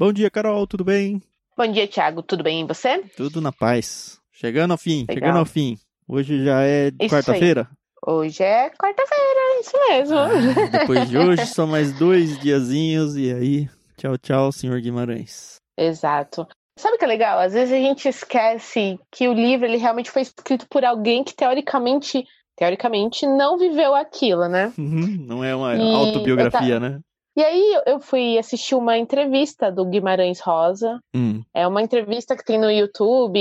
Bom 0.00 0.14
dia, 0.14 0.30
Carol, 0.30 0.66
tudo 0.66 0.82
bem? 0.82 1.20
Bom 1.54 1.70
dia, 1.70 1.86
Thiago, 1.86 2.22
tudo 2.22 2.42
bem 2.42 2.62
e 2.62 2.66
você? 2.66 3.02
Tudo 3.18 3.38
na 3.38 3.52
paz. 3.52 4.18
Chegando 4.32 4.70
ao 4.70 4.78
fim, 4.78 5.00
Legal. 5.00 5.14
chegando 5.14 5.38
ao 5.40 5.44
fim. 5.44 5.76
Hoje 6.08 6.42
já 6.42 6.62
é 6.62 6.90
quarta-feira? 7.06 7.68
Hoje 8.06 8.42
é 8.42 8.70
quarta-feira, 8.70 9.60
isso 9.60 9.76
mesmo. 9.90 10.16
Ah, 10.16 10.68
depois 10.72 11.06
de 11.06 11.18
hoje 11.18 11.44
são 11.48 11.66
mais 11.66 11.92
dois 11.92 12.38
diazinhos 12.38 13.14
e 13.14 13.30
aí, 13.30 13.68
tchau, 13.98 14.16
tchau, 14.16 14.50
senhor 14.50 14.80
Guimarães. 14.80 15.56
Exato. 15.76 16.48
Sabe 16.78 16.94
o 16.96 16.98
que 16.98 17.04
é 17.04 17.08
legal? 17.08 17.38
Às 17.38 17.52
vezes 17.52 17.74
a 17.74 17.78
gente 17.78 18.08
esquece 18.08 18.98
que 19.12 19.28
o 19.28 19.34
livro 19.34 19.66
ele 19.66 19.76
realmente 19.76 20.10
foi 20.10 20.22
escrito 20.22 20.66
por 20.70 20.82
alguém 20.82 21.22
que 21.22 21.34
teoricamente, 21.34 22.24
teoricamente 22.56 23.26
não 23.26 23.58
viveu 23.58 23.94
aquilo, 23.94 24.48
né? 24.48 24.72
Uhum, 24.78 25.18
Não 25.28 25.44
é 25.44 25.54
uma 25.54 25.76
E 25.76 25.94
autobiografia, 25.94 26.80
né? 26.80 27.00
E 27.40 27.42
aí 27.42 27.82
eu 27.86 27.98
fui 28.00 28.36
assistir 28.36 28.74
uma 28.74 28.98
entrevista 28.98 29.72
do 29.72 29.86
Guimarães 29.86 30.40
Rosa. 30.40 31.00
Hum. 31.16 31.42
É 31.54 31.66
uma 31.66 31.80
entrevista 31.80 32.36
que 32.36 32.44
tem 32.44 32.58
no 32.58 32.70
YouTube, 32.70 33.38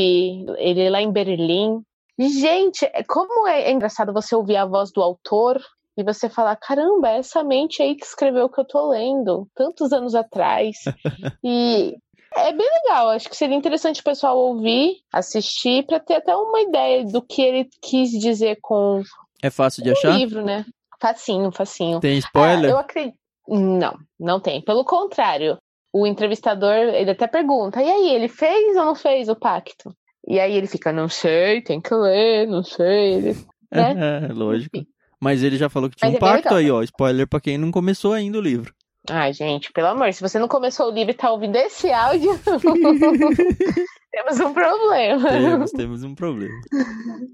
ele 0.58 0.82
é 0.84 0.90
lá 0.90 1.02
em 1.02 1.12
Berlim. 1.12 1.82
E, 2.18 2.30
gente, 2.30 2.86
é- 2.94 3.04
como 3.04 3.46
é 3.46 3.70
engraçado 3.70 4.14
você 4.14 4.34
ouvir 4.34 4.56
a 4.56 4.66
voz 4.66 4.90
do 4.94 5.02
autor 5.02 5.60
e 5.98 6.04
você 6.04 6.30
falar: 6.30 6.56
caramba, 6.56 7.10
é 7.10 7.18
essa 7.18 7.44
mente 7.44 7.84
aí 7.84 7.94
que 7.94 8.06
escreveu 8.06 8.46
o 8.46 8.50
que 8.50 8.62
eu 8.62 8.66
tô 8.66 8.88
lendo, 8.90 9.46
tantos 9.54 9.92
anos 9.92 10.16
atrás. 10.16 10.78
e 11.44 11.98
é 12.38 12.54
bem 12.54 12.70
legal, 12.86 13.10
acho 13.10 13.28
que 13.30 13.36
seria 13.36 13.58
interessante 13.58 14.00
o 14.00 14.04
pessoal 14.06 14.38
ouvir, 14.38 14.96
assistir, 15.12 15.86
para 15.86 16.00
ter 16.00 16.16
até 16.16 16.34
uma 16.34 16.62
ideia 16.62 17.04
do 17.04 17.22
que 17.22 17.42
ele 17.42 17.68
quis 17.82 18.12
dizer 18.12 18.60
com 18.62 19.04
É 19.44 19.50
fácil 19.50 19.84
de 19.84 19.90
o 19.90 19.92
achar? 19.92 20.18
livro, 20.18 20.42
né? 20.42 20.66
Facinho, 21.02 21.52
facinho. 21.52 22.00
Tem 22.00 22.16
Ah, 22.16 22.20
spoiler? 22.20 22.72
eu 22.72 22.78
acredito. 22.78 23.20
Não, 23.50 23.98
não 24.20 24.40
tem. 24.40 24.62
Pelo 24.62 24.86
contrário, 24.86 25.58
o 25.94 26.06
entrevistador, 26.06 26.72
ele 26.74 27.12
até 27.12 27.28
pergunta: 27.28 27.82
e 27.82 27.90
aí, 27.90 28.10
ele 28.16 28.28
fez 28.28 28.78
ou 28.78 28.86
não 28.86 28.96
fez 28.96 29.28
o 29.30 29.36
pacto? 29.36 29.94
E 30.28 30.40
aí 30.40 30.54
ele 30.54 30.68
fica: 30.68 30.92
não 30.92 31.10
sei, 31.10 31.62
tem 31.62 31.82
que 31.82 31.94
ler, 31.94 32.48
não 32.48 32.64
sei. 32.64 33.14
Ele- 33.16 33.38
né? 33.72 34.28
É, 34.30 34.34
lógico. 34.34 34.78
Mas 35.22 35.44
ele 35.44 35.58
já 35.58 35.70
falou 35.70 35.90
que 35.90 35.96
tinha 35.98 36.10
Mas 36.10 36.16
um 36.16 36.18
é 36.18 36.20
pacto 36.20 36.54
legal. 36.56 36.58
aí, 36.58 36.72
ó. 36.72 36.82
Spoiler 36.84 37.28
pra 37.28 37.42
quem 37.42 37.58
não 37.58 37.72
começou 37.72 38.14
ainda 38.14 38.38
o 38.38 38.42
livro. 38.42 38.74
Ai, 39.10 39.34
gente, 39.34 39.72
pelo 39.74 39.88
amor, 39.88 40.14
se 40.14 40.22
você 40.22 40.38
não 40.40 40.48
começou 40.48 40.88
o 40.88 40.92
livro 40.94 41.12
e 41.12 41.16
tá 41.16 41.32
ouvindo 41.32 41.56
esse 41.56 41.92
áudio, 41.92 42.32
temos 44.12 44.40
um 44.40 44.54
problema. 44.54 45.30
Temos, 45.30 45.72
temos 45.72 46.04
um 46.04 46.14
problema. 46.16 46.54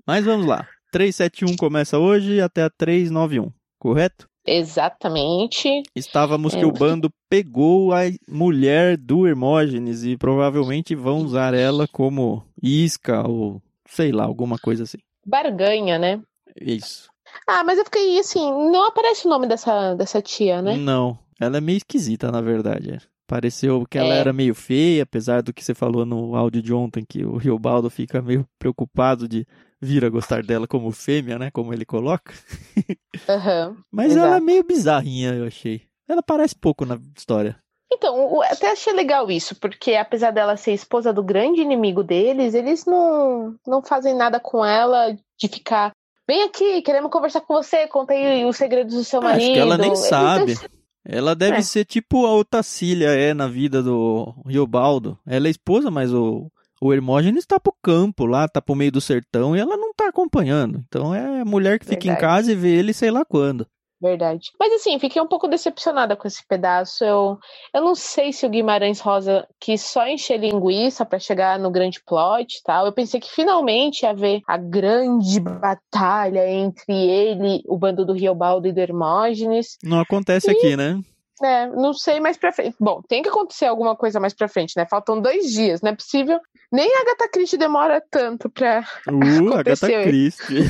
Mas 0.08 0.24
vamos 0.26 0.46
lá. 0.46 0.68
371 0.92 1.56
começa 1.58 2.00
hoje 2.00 2.40
até 2.40 2.64
a 2.64 2.70
391, 2.70 3.52
correto? 3.80 4.28
Exatamente. 4.46 5.84
Estávamos 5.96 6.54
que 6.54 6.62
É. 6.62 6.66
o 6.66 6.72
bando 6.72 7.10
pegou 7.30 7.94
a 7.94 8.02
mulher 8.28 8.98
do 8.98 9.28
Hermógenes 9.28 10.04
e 10.04 10.18
provavelmente 10.18 10.94
vão 10.96 11.20
usar 11.20 11.54
ela 11.54 11.88
como 11.88 12.44
isca 12.62 13.28
ou 13.28 13.62
sei 13.88 14.12
lá, 14.12 14.24
alguma 14.24 14.58
coisa 14.58 14.84
assim. 14.84 14.98
Barganha, 15.26 15.98
né? 15.98 16.22
Isso. 16.60 17.10
Ah, 17.48 17.64
mas 17.64 17.78
eu 17.78 17.86
fiquei 17.86 18.18
assim, 18.20 18.40
não 18.72 18.86
aparece 18.88 19.28
o 19.28 19.30
nome 19.30 19.48
dessa, 19.48 19.94
dessa 19.96 20.22
tia, 20.22 20.62
né? 20.62 20.76
Não, 20.78 21.18
ela 21.40 21.58
é 21.58 21.62
meio 21.62 21.78
esquisita, 21.78 22.32
na 22.32 22.42
verdade. 22.42 22.92
é. 22.92 22.98
Pareceu 23.28 23.84
que 23.90 23.98
ela 23.98 24.14
É. 24.14 24.20
era 24.20 24.32
meio 24.32 24.54
feia, 24.54 25.02
apesar 25.02 25.42
do 25.42 25.52
que 25.52 25.64
você 25.64 25.74
falou 25.74 26.06
no 26.06 26.36
áudio 26.36 26.62
de 26.62 26.72
ontem, 26.72 27.04
que 27.08 27.26
o 27.26 27.38
Riobaldo 27.38 27.90
fica 27.90 28.22
meio 28.22 28.46
preocupado 28.60 29.28
de 29.28 29.48
vir 29.86 30.04
a 30.04 30.10
gostar 30.10 30.44
dela 30.44 30.68
como 30.68 30.92
fêmea, 30.92 31.38
né? 31.40 31.50
Como 31.52 31.74
ele 31.74 31.86
coloca. 31.86 32.34
Aham. 33.30 33.78
Mas 33.92 34.12
Exato. 34.12 34.28
ela 34.28 34.38
é 34.38 34.40
meio 34.42 34.64
bizarrinha, 34.64 35.34
eu 35.34 35.46
achei. 35.46 35.82
Ela 36.08 36.22
parece 36.22 36.56
pouco 36.56 36.86
na 36.86 37.00
história. 37.18 37.58
Então, 37.92 38.42
até 38.42 38.72
achei 38.72 38.92
legal 38.94 39.30
isso, 39.32 39.56
porque 39.56 39.94
apesar 39.96 40.32
dela 40.32 40.58
ser 40.58 40.74
esposa 40.74 41.14
do 41.14 41.24
grande 41.24 41.62
inimigo 41.62 42.04
deles, 42.04 42.54
eles 42.54 42.86
não, 42.86 43.56
não 43.66 43.82
fazem 43.82 44.14
nada 44.16 44.40
com 44.40 44.66
ela 44.66 45.16
de 45.40 45.48
ficar. 45.48 45.92
Vem 46.28 46.44
aqui, 46.44 46.82
queremos 46.82 47.12
conversar 47.12 47.42
com 47.42 47.54
você, 47.54 47.88
conta 47.88 48.14
aí 48.14 48.44
os 48.44 48.58
segredos 48.58 48.96
do 48.96 49.04
seu 49.04 49.22
Ah, 49.22 49.28
acho 49.28 49.34
marido. 49.36 49.54
que 49.54 49.60
ela 49.60 49.78
nem 49.78 49.88
Eles 49.90 50.00
sabe. 50.00 50.46
deixam- 50.48 50.70
Ela 51.08 51.36
deve 51.36 51.58
É. 51.58 51.62
ser 51.62 51.86
tipo 51.86 52.26
a 52.26 52.34
Otacília 52.34 53.10
é 53.10 53.32
na 53.34 53.48
vida 53.48 53.84
do 53.84 54.34
Riobaldo. 54.48 55.18
Ela 55.26 55.48
é 55.48 55.52
esposa, 55.52 55.92
mas 55.92 56.12
o, 56.12 56.52
o 56.86 56.94
Hermógenes 56.94 57.46
tá 57.46 57.60
pro 57.60 57.74
campo 57.82 58.26
lá, 58.26 58.48
tá 58.48 58.62
pro 58.62 58.76
meio 58.76 58.92
do 58.92 59.02
sertão 59.02 59.56
e 59.56 59.60
ela 59.60 59.76
não 59.76 59.94
tá 59.94 60.08
acompanhando. 60.08 60.84
Então 60.88 61.14
é 61.16 61.42
a 61.42 61.46
mulher 61.46 61.80
que 61.80 61.86
fica 61.86 62.06
em 62.06 62.12
Verdade. 62.12 62.22
casa 62.22 62.52
e 62.52 62.56
vê 62.56 62.76
ele 62.78 62.94
sei 62.94 63.10
lá 63.10 63.26
quando. 63.26 63.66
Verdade. 64.00 64.52
Mas 64.60 64.74
assim, 64.74 65.00
fiquei 65.00 65.20
um 65.20 65.28
pouco 65.28 65.48
decepcionada 65.48 66.16
com 66.16 66.28
esse 66.28 66.46
pedaço. 66.48 67.04
Eu, 67.04 67.38
eu 67.74 67.82
não 67.82 67.96
sei 67.96 68.32
se 68.32 68.46
o 68.46 68.50
Guimarães 68.50 69.00
Rosa 69.00 69.48
quis 69.60 69.82
só 69.82 70.06
encher 70.06 70.38
linguiça 70.38 71.06
pra 71.06 71.18
chegar 71.18 71.58
no 71.58 71.72
grande 71.72 72.00
plot 72.06 72.56
e 72.56 72.64
tal. 72.64 72.86
Eu 72.86 72.94
pensei 72.94 73.20
que 73.20 73.32
finalmente 73.32 74.04
ia 74.04 74.12
haver 74.12 74.42
a 74.48 74.58
grande 74.58 75.40
batalha 75.40 76.48
entre 76.48 76.94
ele, 76.94 77.64
o 77.66 77.78
bando 77.78 78.06
do 78.06 78.14
Riobaldo 78.14 78.68
e 78.68 78.74
do 78.74 78.80
Hermógenes. 78.80 79.78
Não 79.82 80.00
acontece 80.00 80.52
aqui, 80.52 80.78
né? 80.78 81.00
É, 81.44 81.68
não 81.68 81.94
sei 81.94 82.20
mais 82.20 82.38
pra 82.38 82.52
frente. 82.52 82.76
Bom, 82.80 83.02
tem 83.08 83.22
que 83.22 83.30
acontecer 83.30 83.66
alguma 83.66 83.96
coisa 83.96 84.20
mais 84.20 84.34
pra 84.34 84.48
frente, 84.48 84.74
né? 84.78 84.86
Faltam 84.90 85.22
dois 85.22 85.52
dias, 85.52 85.82
não 85.82 85.92
é 85.92 85.96
possível. 85.96 86.40
Nem 86.72 86.90
a 86.96 87.02
Agatha 87.02 87.30
Christie 87.32 87.58
demora 87.58 88.02
tanto 88.10 88.50
pra. 88.50 88.84
Uh, 89.08 89.54
Agatha 89.54 89.88
Aconteceu. 89.88 90.04
Christie. 90.04 90.64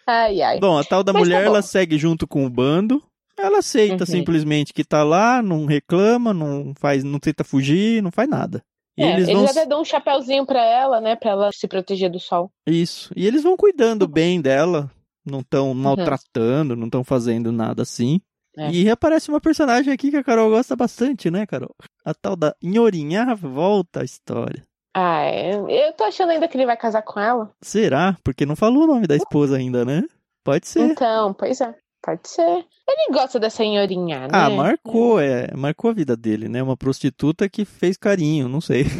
ai, 0.07 0.41
ai. 0.41 0.59
Bom, 0.59 0.78
a 0.78 0.84
tal 0.84 1.03
da 1.03 1.13
Mas 1.13 1.22
tá 1.22 1.25
mulher, 1.28 1.41
bom. 1.44 1.47
ela 1.47 1.62
segue 1.62 1.97
junto 1.97 2.28
com 2.28 2.46
o 2.46 2.50
bando. 2.50 3.01
Ela 3.38 3.59
aceita 3.59 4.03
Uhum. 4.03 4.06
simplesmente 4.06 4.74
que 4.74 4.84
tá 4.84 5.03
lá, 5.03 5.41
não 5.41 5.66
reclama, 5.66 6.34
não 6.34 6.74
faz, 6.80 7.03
não 7.03 7.18
tenta 7.19 7.44
fugir, 7.44 8.01
não 8.03 8.12
faz 8.12 8.30
nada. 8.30 8.62
E 8.97 9.03
É, 9.03 9.13
eles 9.13 9.28
eles 9.30 9.41
vão 9.41 9.50
até 9.50 9.66
dão 9.66 9.81
um 9.81 9.85
chapéuzinho 9.85 10.46
pra 10.46 10.63
ela, 10.63 11.00
né? 11.01 11.16
Pra 11.16 11.31
ela 11.31 11.50
se 11.51 11.68
proteger 11.68 12.12
do 12.12 12.19
sol. 12.19 12.51
Isso. 12.68 13.12
E 13.16 13.25
eles 13.25 13.41
vão 13.41 13.56
cuidando 13.57 14.03
Uhum. 14.03 14.12
bem 14.12 14.41
dela, 14.41 14.91
não 15.26 15.40
estão 15.40 15.74
maltratando, 15.74 16.76
não 16.76 16.86
estão 16.86 17.04
fazendo 17.04 17.52
nada 17.52 17.82
assim. 17.82 18.22
É. 18.58 18.70
E 18.70 18.84
reaparece 18.84 19.30
uma 19.30 19.40
personagem 19.40 19.94
aqui 19.94 20.12
que 20.12 20.18
a 20.18 20.24
Carol 20.24 20.50
gosta 20.50 20.76
bastante, 20.76 21.32
né, 21.32 21.46
Carol? 21.46 21.74
A 22.04 22.14
tal 22.14 22.36
da 22.36 22.54
Inhorinha 22.62 23.34
volta 23.34 24.02
à 24.02 24.04
história. 24.04 24.62
Ah, 24.94 25.24
é. 25.24 25.56
eu 25.56 25.94
tô 25.94 26.04
achando 26.04 26.31
ainda 26.31 26.50
que 26.50 26.58
ele 26.58 26.66
vai 26.66 26.76
casar 26.76 27.02
com 27.02 27.20
ela. 27.20 27.50
Será? 27.62 28.18
Porque 28.24 28.46
não 28.46 28.58
falou 28.58 28.84
o 28.84 28.88
nome 28.88 29.08
da 29.08 29.16
esposa 29.16 29.56
ainda, 29.56 29.86
né? 29.86 30.04
Pode 30.44 30.68
ser. 30.68 30.81
Então, 30.81 31.34
pois 31.34 31.62
é. 31.62 31.74
Pode 32.04 32.28
ser. 32.28 32.42
Ele 32.42 33.14
gosta 33.14 33.40
dessa 33.40 33.58
senhorinha, 33.58 34.22
né? 34.22 34.28
Ah, 34.34 34.50
marcou, 34.50 35.20
é, 35.20 35.48
marcou 35.56 35.92
a 35.92 35.94
vida 35.94 36.18
dele, 36.18 36.50
né? 36.50 36.62
Uma 36.62 36.76
prostituta 36.76 37.48
que 37.48 37.64
fez 37.64 37.96
carinho, 37.96 38.50
não 38.50 38.60
sei. 38.60 38.86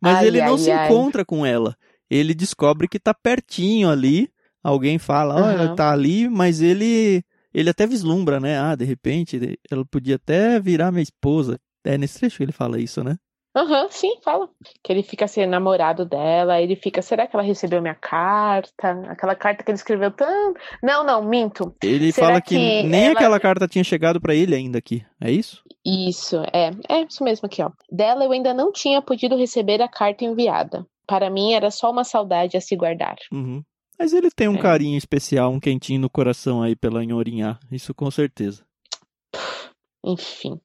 Mas 0.00 0.18
Ai, 0.18 0.26
ele 0.26 0.42
não 0.42 0.54
ai, 0.54 0.58
se 0.58 0.70
ai. 0.70 0.86
encontra 0.86 1.24
com 1.24 1.46
ela. 1.46 1.76
Ele 2.12 2.34
descobre 2.34 2.86
que 2.88 2.98
tá 2.98 3.14
pertinho 3.14 3.88
ali. 3.88 4.28
Alguém 4.62 4.98
fala, 4.98 5.34
olha, 5.34 5.64
Aham. 5.66 5.74
tá 5.74 5.90
ali, 5.92 6.28
mas 6.28 6.60
ele 6.60 7.22
ele 7.54 7.68
até 7.70 7.86
vislumbra, 7.86 8.38
né? 8.40 8.58
Ah, 8.58 8.74
de 8.74 8.84
repente, 8.84 9.58
ela 9.70 9.84
podia 9.84 10.16
até 10.16 10.58
virar 10.60 10.90
minha 10.92 11.02
esposa. 11.02 11.58
É 11.84 11.98
nesse 11.98 12.18
trecho 12.20 12.36
que 12.38 12.42
ele 12.42 12.52
fala 12.52 12.80
isso, 12.80 13.02
né? 13.02 13.16
Aham, 13.54 13.86
sim, 13.90 14.12
fala. 14.24 14.48
Que 14.82 14.90
ele 14.92 15.02
fica 15.02 15.26
sendo 15.28 15.50
namorado 15.50 16.06
dela, 16.06 16.58
ele 16.60 16.74
fica, 16.74 17.02
será 17.02 17.26
que 17.26 17.36
ela 17.36 17.42
recebeu 17.44 17.82
minha 17.82 17.94
carta? 17.94 18.92
Aquela 19.08 19.34
carta 19.34 19.62
que 19.62 19.70
ele 19.70 19.76
escreveu 19.76 20.10
tanto. 20.10 20.58
Não, 20.82 21.04
não, 21.04 21.22
minto. 21.22 21.74
Ele 21.82 22.10
Será 22.12 22.28
fala 22.28 22.40
que, 22.40 22.54
que 22.54 22.82
nem 22.82 23.04
ela- 23.06 23.12
aquela 23.12 23.40
carta 23.40 23.68
tinha 23.68 23.84
chegado 23.84 24.20
pra 24.20 24.34
ele 24.34 24.54
ainda 24.54 24.78
aqui. 24.78 25.04
É 25.20 25.30
isso? 25.30 25.62
Isso, 25.84 26.36
é. 26.52 26.70
É 26.88 27.02
isso 27.02 27.22
mesmo 27.22 27.44
aqui, 27.46 27.62
ó. 27.62 27.70
Dela 27.90 28.24
eu 28.24 28.32
ainda 28.32 28.54
não 28.54 28.72
tinha 28.72 29.02
podido 29.02 29.36
receber 29.36 29.82
a 29.82 29.88
carta 29.88 30.24
enviada. 30.24 30.86
Para 31.06 31.28
mim 31.30 31.52
era 31.52 31.70
só 31.70 31.90
uma 31.90 32.04
saudade 32.04 32.56
a 32.56 32.60
se 32.60 32.74
guardar. 32.76 33.16
Uhum. 33.32 33.62
Mas 33.98 34.12
ele 34.12 34.30
tem 34.30 34.48
um 34.48 34.56
É. 34.56 34.58
carinho 34.62 34.96
especial, 34.98 35.50
um 35.52 35.60
quentinho 35.60 36.00
no 36.00 36.10
coração 36.10 36.62
aí 36.62 36.74
pela 36.74 37.04
Nhorinha. 37.04 37.58
Isso 37.70 37.94
com 37.94 38.10
certeza. 38.10 38.64
Enfim. 40.04 40.60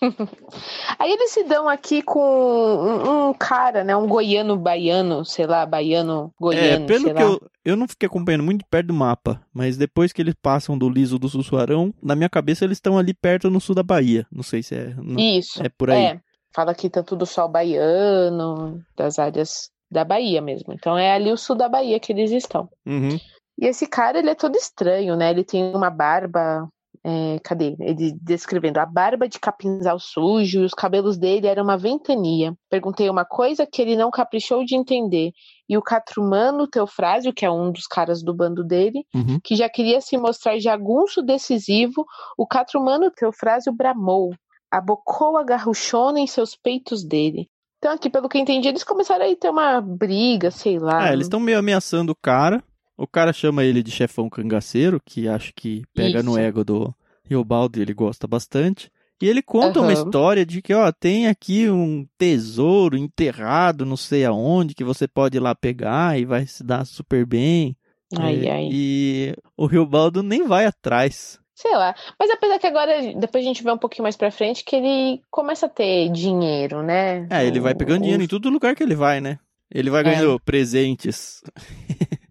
Aí 0.98 1.10
eles 1.10 1.30
se 1.32 1.42
dão 1.44 1.68
aqui 1.68 2.02
com 2.02 2.20
um, 2.20 3.28
um 3.30 3.34
cara, 3.34 3.82
né? 3.82 3.96
Um 3.96 4.06
goiano 4.06 4.56
baiano, 4.56 5.24
sei 5.24 5.46
lá, 5.46 5.64
baiano 5.66 6.32
goiano, 6.40 6.84
é, 6.84 6.86
pelo 6.86 7.12
que 7.14 7.22
eu, 7.22 7.40
eu 7.64 7.76
não 7.76 7.88
fiquei 7.88 8.06
acompanhando 8.06 8.44
muito 8.44 8.60
de 8.60 8.66
perto 8.70 8.88
do 8.88 8.94
mapa, 8.94 9.42
mas 9.52 9.76
depois 9.76 10.12
que 10.12 10.22
eles 10.22 10.34
passam 10.40 10.78
do 10.78 10.88
liso 10.88 11.18
do 11.18 11.28
Sussuarão, 11.28 11.92
na 12.02 12.14
minha 12.14 12.28
cabeça 12.28 12.64
eles 12.64 12.76
estão 12.76 12.96
ali 12.98 13.12
perto 13.14 13.50
no 13.50 13.60
sul 13.60 13.74
da 13.74 13.82
Bahia. 13.82 14.24
Não 14.30 14.42
sei 14.44 14.62
se 14.62 14.74
é, 14.76 14.94
não- 14.94 15.18
Isso. 15.18 15.60
é 15.62 15.68
por 15.68 15.90
aí. 15.90 16.04
É. 16.04 16.20
Fala 16.58 16.72
aqui 16.72 16.90
tanto 16.90 17.14
do 17.14 17.24
sol 17.24 17.48
baiano, 17.48 18.80
das 18.96 19.16
áreas 19.16 19.70
da 19.88 20.04
Bahia 20.04 20.42
mesmo. 20.42 20.72
Então 20.72 20.98
é 20.98 21.12
ali 21.12 21.30
o 21.30 21.36
sul 21.36 21.54
da 21.54 21.68
Bahia 21.68 22.00
que 22.00 22.12
eles 22.12 22.32
estão. 22.32 22.68
Uhum. 22.84 23.16
E 23.56 23.64
esse 23.66 23.86
cara, 23.86 24.18
ele 24.18 24.30
é 24.30 24.34
todo 24.34 24.56
estranho, 24.56 25.14
né? 25.14 25.30
Ele 25.30 25.44
tem 25.44 25.72
uma 25.72 25.88
barba 25.88 26.66
É, 27.04 27.38
cadê? 27.44 27.76
Ele 27.78 28.12
descrevendo 28.20 28.78
a 28.78 28.84
barba 28.84 29.28
de 29.28 29.38
capinzal 29.38 30.00
sujo 30.00 30.62
e 30.62 30.64
os 30.64 30.74
cabelos 30.74 31.16
dele 31.16 31.46
eram 31.46 31.62
uma 31.62 31.78
ventania. 31.78 32.52
Perguntei 32.68 33.08
uma 33.08 33.24
coisa 33.24 33.64
que 33.64 33.80
ele 33.80 33.94
não 33.94 34.10
caprichou 34.10 34.64
de 34.64 34.74
entender. 34.74 35.30
E 35.68 35.78
o 35.78 35.82
Catrumano 35.82 36.66
Teofrásio, 36.66 37.32
que 37.32 37.46
é 37.46 37.50
um 37.50 37.70
dos 37.70 37.86
caras 37.86 38.20
do 38.20 38.34
bando 38.34 38.64
dele, 38.64 39.04
Uhum. 39.14 39.38
que 39.44 39.54
já 39.54 39.68
queria 39.68 40.00
se 40.00 40.18
mostrar 40.18 40.58
jagunço 40.58 41.22
decisivo, 41.22 42.04
o 42.36 42.44
Catrumano 42.44 43.12
Teofrásio 43.12 43.72
bramou. 43.72 44.30
Abocou 44.70 45.36
a 45.36 45.44
garruchona 45.44 46.20
em 46.20 46.26
seus 46.26 46.54
peitos 46.54 47.02
dele. 47.04 47.48
Então, 47.78 47.92
aqui, 47.92 48.10
pelo 48.10 48.28
que 48.28 48.36
eu 48.36 48.42
entendi, 48.42 48.68
eles 48.68 48.82
começaram 48.84 49.30
a 49.30 49.36
ter 49.36 49.50
uma 49.50 49.80
briga, 49.80 50.50
sei 50.50 50.78
lá. 50.78 51.08
É, 51.08 51.12
eles 51.12 51.26
estão 51.26 51.38
meio 51.38 51.58
ameaçando 51.58 52.12
o 52.12 52.16
cara. 52.16 52.62
O 52.96 53.06
cara 53.06 53.32
chama 53.32 53.62
ele 53.62 53.82
de 53.82 53.92
chefão 53.92 54.28
cangaceiro, 54.28 55.00
que 55.04 55.28
acho 55.28 55.52
que 55.54 55.84
pega 55.94 56.22
no 56.22 56.32
Isso. 56.32 56.40
ego 56.40 56.64
do 56.64 56.92
Riobaldo 57.24 57.78
e 57.78 57.82
ele 57.82 57.94
gosta 57.94 58.26
bastante. 58.26 58.90
E 59.22 59.28
ele 59.28 59.42
conta 59.42 59.80
uma 59.80 59.92
Aham. 59.92 60.06
história 60.06 60.46
de 60.46 60.60
que, 60.60 60.74
ó, 60.74 60.90
tem 60.92 61.28
aqui 61.28 61.68
um 61.70 62.06
tesouro 62.16 62.96
enterrado 62.96 63.84
não 63.86 63.96
sei 63.96 64.24
aonde, 64.24 64.74
que 64.74 64.84
você 64.84 65.08
pode 65.08 65.36
ir 65.36 65.40
lá 65.40 65.54
pegar 65.54 66.18
e 66.18 66.24
vai 66.24 66.46
se 66.46 66.64
dar 66.64 66.84
super 66.84 67.24
bem. 67.24 67.76
Ai, 68.16 68.46
É, 68.46 68.50
ai. 68.50 68.68
E 68.72 69.34
o 69.56 69.66
Riobaldo 69.66 70.22
nem 70.22 70.46
vai 70.46 70.66
atrás. 70.66 71.38
Sei 71.58 71.72
lá. 71.72 71.92
Mas 72.16 72.30
apesar 72.30 72.56
que 72.60 72.68
agora, 72.68 73.12
depois 73.16 73.44
a 73.44 73.48
gente 73.48 73.64
vê 73.64 73.72
um 73.72 73.76
pouquinho 73.76 74.04
mais 74.04 74.16
pra 74.16 74.30
frente, 74.30 74.62
que 74.62 74.76
ele 74.76 75.20
começa 75.28 75.66
a 75.66 75.68
ter 75.68 76.08
dinheiro, 76.10 76.84
né? 76.84 77.26
É, 77.28 77.44
ele 77.44 77.58
vai 77.58 77.74
pegando 77.74 78.02
dinheiro 78.02 78.22
em 78.22 78.28
todo 78.28 78.48
lugar 78.48 78.76
que 78.76 78.82
ele 78.84 78.94
vai, 78.94 79.20
né? 79.20 79.40
Ele 79.68 79.90
vai 79.90 80.02
É. 80.02 80.04
ganhando 80.04 80.40
presentes. 80.40 81.42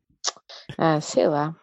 Ah, 0.77 1.01
sei 1.01 1.27
lá. 1.27 1.56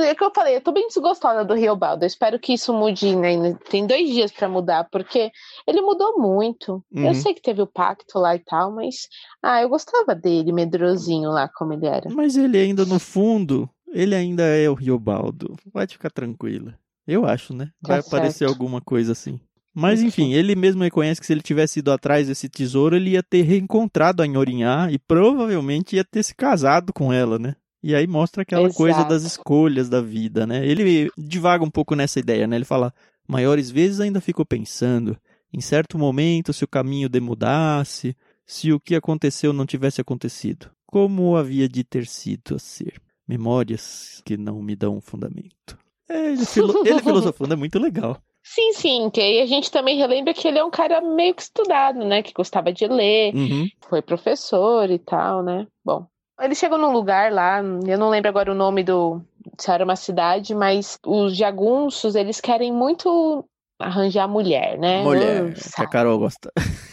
É 0.00 0.14
que 0.14 0.22
eu 0.22 0.30
falei, 0.34 0.56
eu 0.56 0.60
tô 0.60 0.72
bem 0.72 0.86
desgostada 0.88 1.42
do 1.42 1.54
Riobaldo. 1.54 2.04
Eu 2.04 2.06
espero 2.06 2.38
que 2.38 2.52
isso 2.52 2.70
mude, 2.74 3.16
né? 3.16 3.54
Tem 3.70 3.86
dois 3.86 4.10
dias 4.10 4.30
pra 4.30 4.46
mudar, 4.48 4.88
porque 4.90 5.30
ele 5.66 5.80
mudou 5.80 6.18
muito. 6.18 6.84
Uhum. 6.92 7.06
Eu 7.06 7.14
sei 7.14 7.32
que 7.32 7.40
teve 7.40 7.62
o 7.62 7.66
pacto 7.66 8.18
lá 8.18 8.34
e 8.34 8.40
tal, 8.40 8.70
mas. 8.72 9.08
Ah, 9.42 9.62
eu 9.62 9.70
gostava 9.70 10.14
dele, 10.14 10.52
medrosinho 10.52 11.30
lá, 11.30 11.48
como 11.48 11.72
ele 11.72 11.86
era. 11.86 12.10
Mas 12.10 12.36
ele 12.36 12.58
ainda, 12.58 12.84
no 12.84 12.98
fundo, 12.98 13.70
ele 13.90 14.14
ainda 14.14 14.42
é 14.42 14.68
o 14.68 14.74
Riobaldo. 14.74 15.56
Pode 15.72 15.94
ficar 15.94 16.10
tranquila. 16.10 16.74
Eu 17.06 17.26
acho, 17.26 17.54
né? 17.54 17.66
Tá 17.82 17.88
Vai 17.88 17.98
aparecer 18.00 18.38
certo. 18.38 18.50
alguma 18.50 18.80
coisa 18.80 19.12
assim. 19.12 19.40
Mas 19.74 20.02
Enfim. 20.02 20.34
ele 20.34 20.54
mesmo 20.54 20.82
reconhece 20.82 21.20
que 21.20 21.26
se 21.26 21.32
ele 21.32 21.40
tivesse 21.40 21.78
ido 21.78 21.90
atrás 21.90 22.28
desse 22.28 22.48
tesouro, 22.48 22.94
ele 22.94 23.10
ia 23.10 23.22
ter 23.22 23.42
reencontrado 23.42 24.22
a 24.22 24.26
Nhorinhá 24.26 24.88
e 24.90 24.98
provavelmente 24.98 25.96
ia 25.96 26.04
ter 26.04 26.22
se 26.22 26.34
casado 26.34 26.92
com 26.92 27.12
ela, 27.12 27.38
né? 27.38 27.56
E 27.82 27.94
aí 27.94 28.06
mostra 28.06 28.42
aquela 28.42 28.70
coisa 28.72 28.98
Exato. 28.98 29.08
das 29.08 29.24
escolhas 29.24 29.88
da 29.88 30.00
vida, 30.00 30.46
né? 30.46 30.64
Ele 30.64 31.10
divaga 31.18 31.64
um 31.64 31.70
pouco 31.70 31.96
nessa 31.96 32.20
ideia, 32.20 32.46
né? 32.46 32.56
Ele 32.56 32.64
fala: 32.64 32.94
maiores 33.26 33.70
vezes 33.70 33.98
ainda 33.98 34.20
fico 34.20 34.44
pensando, 34.44 35.16
em 35.52 35.60
certo 35.60 35.98
momento, 35.98 36.52
se 36.52 36.64
o 36.64 36.68
caminho 36.68 37.08
demudasse, 37.08 38.16
se 38.46 38.72
o 38.72 38.78
que 38.78 38.94
aconteceu 38.94 39.52
não 39.52 39.66
tivesse 39.66 40.00
acontecido, 40.00 40.70
como 40.86 41.36
havia 41.36 41.68
de 41.68 41.82
ter 41.82 42.06
sido 42.06 42.54
a 42.54 42.58
ser. 42.58 43.00
Memórias 43.26 44.20
que 44.24 44.36
não 44.36 44.60
me 44.60 44.76
dão 44.76 45.00
fundamento. 45.00 45.78
É, 46.08 46.26
ele, 46.32 46.44
filo- 46.44 46.82
ele 46.86 47.00
filosofando 47.02 47.54
é 47.54 47.56
muito 47.56 47.78
legal. 47.78 48.16
Sim, 48.44 48.72
sim, 48.72 49.10
que 49.10 49.20
aí 49.20 49.40
a 49.40 49.46
gente 49.46 49.70
também 49.70 49.96
relembra 49.96 50.34
que 50.34 50.48
ele 50.48 50.58
é 50.58 50.64
um 50.64 50.70
cara 50.70 51.00
meio 51.00 51.32
que 51.34 51.42
estudado, 51.42 52.04
né? 52.04 52.22
Que 52.22 52.32
gostava 52.32 52.72
de 52.72 52.86
ler, 52.88 53.32
Uhum. 53.34 53.66
foi 53.88 54.02
professor 54.02 54.90
e 54.90 54.98
tal, 54.98 55.42
né? 55.42 55.66
Bom, 55.84 56.06
eles 56.40 56.58
chegam 56.58 56.76
num 56.76 56.92
lugar 56.92 57.30
lá, 57.32 57.58
eu 57.86 57.98
não 57.98 58.10
lembro 58.10 58.28
agora 58.28 58.50
o 58.50 58.54
nome 58.54 58.82
do. 58.82 59.20
Se 59.58 59.70
era 59.70 59.84
uma 59.84 59.94
cidade, 59.96 60.54
mas 60.54 60.98
os 61.06 61.36
jagunços, 61.36 62.14
eles 62.16 62.40
querem 62.40 62.72
muito 62.72 63.44
arranjar 63.80 64.26
mulher, 64.28 64.76
né? 64.78 65.02
Mulher, 65.04 65.44
Uh, 65.44 65.54
que 65.54 65.82
a? 65.82 65.86
Carol 65.88 66.18
gosta. 66.18 66.50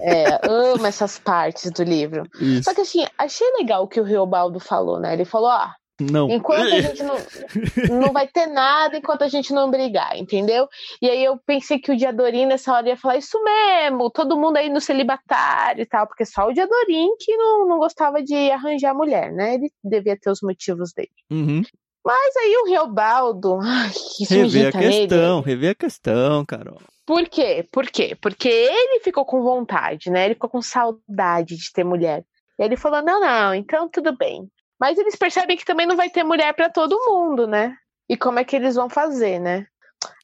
É, 0.00 0.40
amo 0.44 0.84
essas 0.86 1.18
partes 1.20 1.70
do 1.70 1.82
livro. 1.84 2.24
Isso. 2.40 2.64
Só 2.64 2.74
que 2.74 2.80
assim, 2.80 3.06
achei 3.16 3.48
legal 3.52 3.84
o 3.84 3.88
que 3.88 4.00
o 4.00 4.04
Riobaldo 4.04 4.58
falou, 4.58 4.98
né? 4.98 5.12
Ele 5.14 5.24
falou, 5.24 5.48
ó, 5.48 5.68
Não. 6.00 6.28
enquanto 6.28 6.74
a 6.74 6.80
gente 6.80 7.02
não, 7.02 7.16
não 8.00 8.12
vai 8.12 8.26
ter 8.26 8.46
nada 8.46 8.96
enquanto 8.96 9.22
a 9.22 9.28
gente 9.28 9.52
não 9.52 9.70
brigar, 9.70 10.16
entendeu? 10.16 10.68
E 11.00 11.08
aí 11.08 11.24
eu 11.24 11.38
pensei 11.46 11.78
que 11.78 11.92
o 11.92 11.96
Diadorim 11.96 12.46
nessa 12.46 12.72
hora 12.72 12.88
ia 12.88 12.96
falar 12.96 13.16
isso 13.16 13.42
mesmo, 13.42 14.10
todo 14.10 14.36
mundo 14.36 14.56
aí 14.56 14.68
no 14.68 14.80
celibatário 14.80 15.82
e 15.82 15.86
tal, 15.86 16.06
porque 16.06 16.24
só 16.26 16.48
o 16.48 16.52
Diadorim 16.52 17.14
que 17.18 17.36
não, 17.36 17.68
não 17.68 17.78
gostava 17.78 18.22
de 18.22 18.50
arranjar 18.50 18.94
mulher, 18.94 19.32
né? 19.32 19.54
Ele 19.54 19.70
devia 19.82 20.18
ter 20.18 20.30
os 20.30 20.40
motivos 20.42 20.92
dele. 20.92 21.10
Uhum. 21.30 21.62
Mas 22.04 22.36
aí 22.36 22.56
o 22.56 22.66
Riobaldo, 22.66 23.58
ai, 23.62 23.90
isso 24.20 24.34
Rever 24.34 24.74
a 24.74 24.78
nele. 24.78 24.98
questão, 25.08 25.40
rever 25.40 25.70
a 25.70 25.74
questão, 25.74 26.44
Carol. 26.44 26.80
Por 27.06 27.28
quê? 27.28 27.66
Por 27.70 27.86
quê? 27.86 28.16
Porque 28.20 28.48
ele 28.48 29.00
ficou 29.00 29.24
com 29.24 29.42
vontade, 29.42 30.10
né? 30.10 30.24
Ele 30.24 30.34
ficou 30.34 30.50
com 30.50 30.62
saudade 30.62 31.56
de 31.56 31.72
ter 31.72 31.84
mulher. 31.84 32.24
E 32.58 32.62
ele 32.62 32.76
falou: 32.76 33.02
não, 33.02 33.20
não, 33.20 33.54
então 33.54 33.88
tudo 33.88 34.16
bem. 34.16 34.48
Mas 34.84 34.98
eles 34.98 35.16
percebem 35.16 35.56
que 35.56 35.64
também 35.64 35.86
não 35.86 35.96
vai 35.96 36.10
ter 36.10 36.22
mulher 36.22 36.52
pra 36.52 36.68
todo 36.68 37.00
mundo, 37.08 37.46
né? 37.46 37.74
E 38.06 38.18
como 38.18 38.38
é 38.38 38.44
que 38.44 38.54
eles 38.54 38.74
vão 38.74 38.90
fazer, 38.90 39.38
né? 39.38 39.64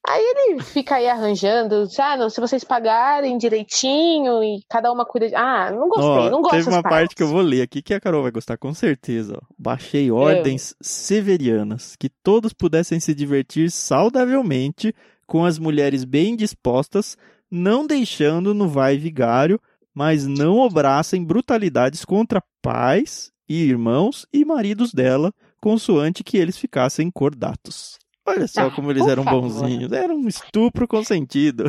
Aí 0.07 0.23
ele 0.23 0.63
fica 0.63 0.97
aí 0.97 1.09
arranjando, 1.09 1.89
ah, 1.99 2.17
não, 2.19 2.29
se 2.29 2.43
vocês 2.43 2.63
pagarem 2.63 3.39
direitinho 3.39 4.45
e 4.45 4.63
cada 4.69 4.93
uma 4.93 5.07
cuida 5.07 5.31
de. 5.31 5.35
Ah, 5.35 5.71
não 5.71 5.89
gostei, 5.89 6.27
Ó, 6.27 6.31
não 6.31 6.43
gosto 6.43 6.57
teve 6.57 6.69
uma 6.69 6.83
parte 6.83 6.91
partes. 6.91 7.15
que 7.15 7.23
eu 7.23 7.29
vou 7.29 7.41
ler 7.41 7.63
aqui 7.63 7.81
que 7.81 7.95
a 7.95 8.01
Carol 8.01 8.23
vai 8.23 8.31
gostar 8.31 8.59
com 8.59 8.75
certeza. 8.75 9.33
Ó. 9.35 9.47
Baixei 9.59 10.11
ordens 10.11 10.75
severianas, 10.79 11.97
que 11.97 12.11
todos 12.11 12.53
pudessem 12.53 13.01
se 13.01 13.15
divertir 13.15 13.71
saudavelmente 13.71 14.95
com 15.27 15.43
as 15.43 15.59
mulheres 15.59 16.05
bem 16.05 16.37
dispostas, 16.37 17.17
não 17.51 17.87
deixando 17.87 18.53
no 18.53 18.69
vai 18.69 18.99
vigário, 18.99 19.59
mas 19.95 20.27
não 20.27 20.59
obrassem 20.59 21.25
brutalidades 21.25 22.05
contra 22.05 22.45
pais 22.61 23.33
e 23.51 23.65
irmãos 23.65 24.25
e 24.33 24.45
maridos 24.45 24.93
dela, 24.95 25.33
consoante 25.61 26.23
que 26.23 26.37
eles 26.39 26.57
ficassem 26.57 27.11
cordatos. 27.11 27.99
Olha 28.25 28.47
só 28.47 28.69
Ah, 28.69 28.71
como 28.71 28.91
eles 28.93 29.07
eram 29.09 29.25
favor. 29.25 29.41
bonzinhos. 29.43 29.91
Era 29.91 30.15
um 30.15 30.29
estupro 30.29 30.87
consentido. 30.87 31.65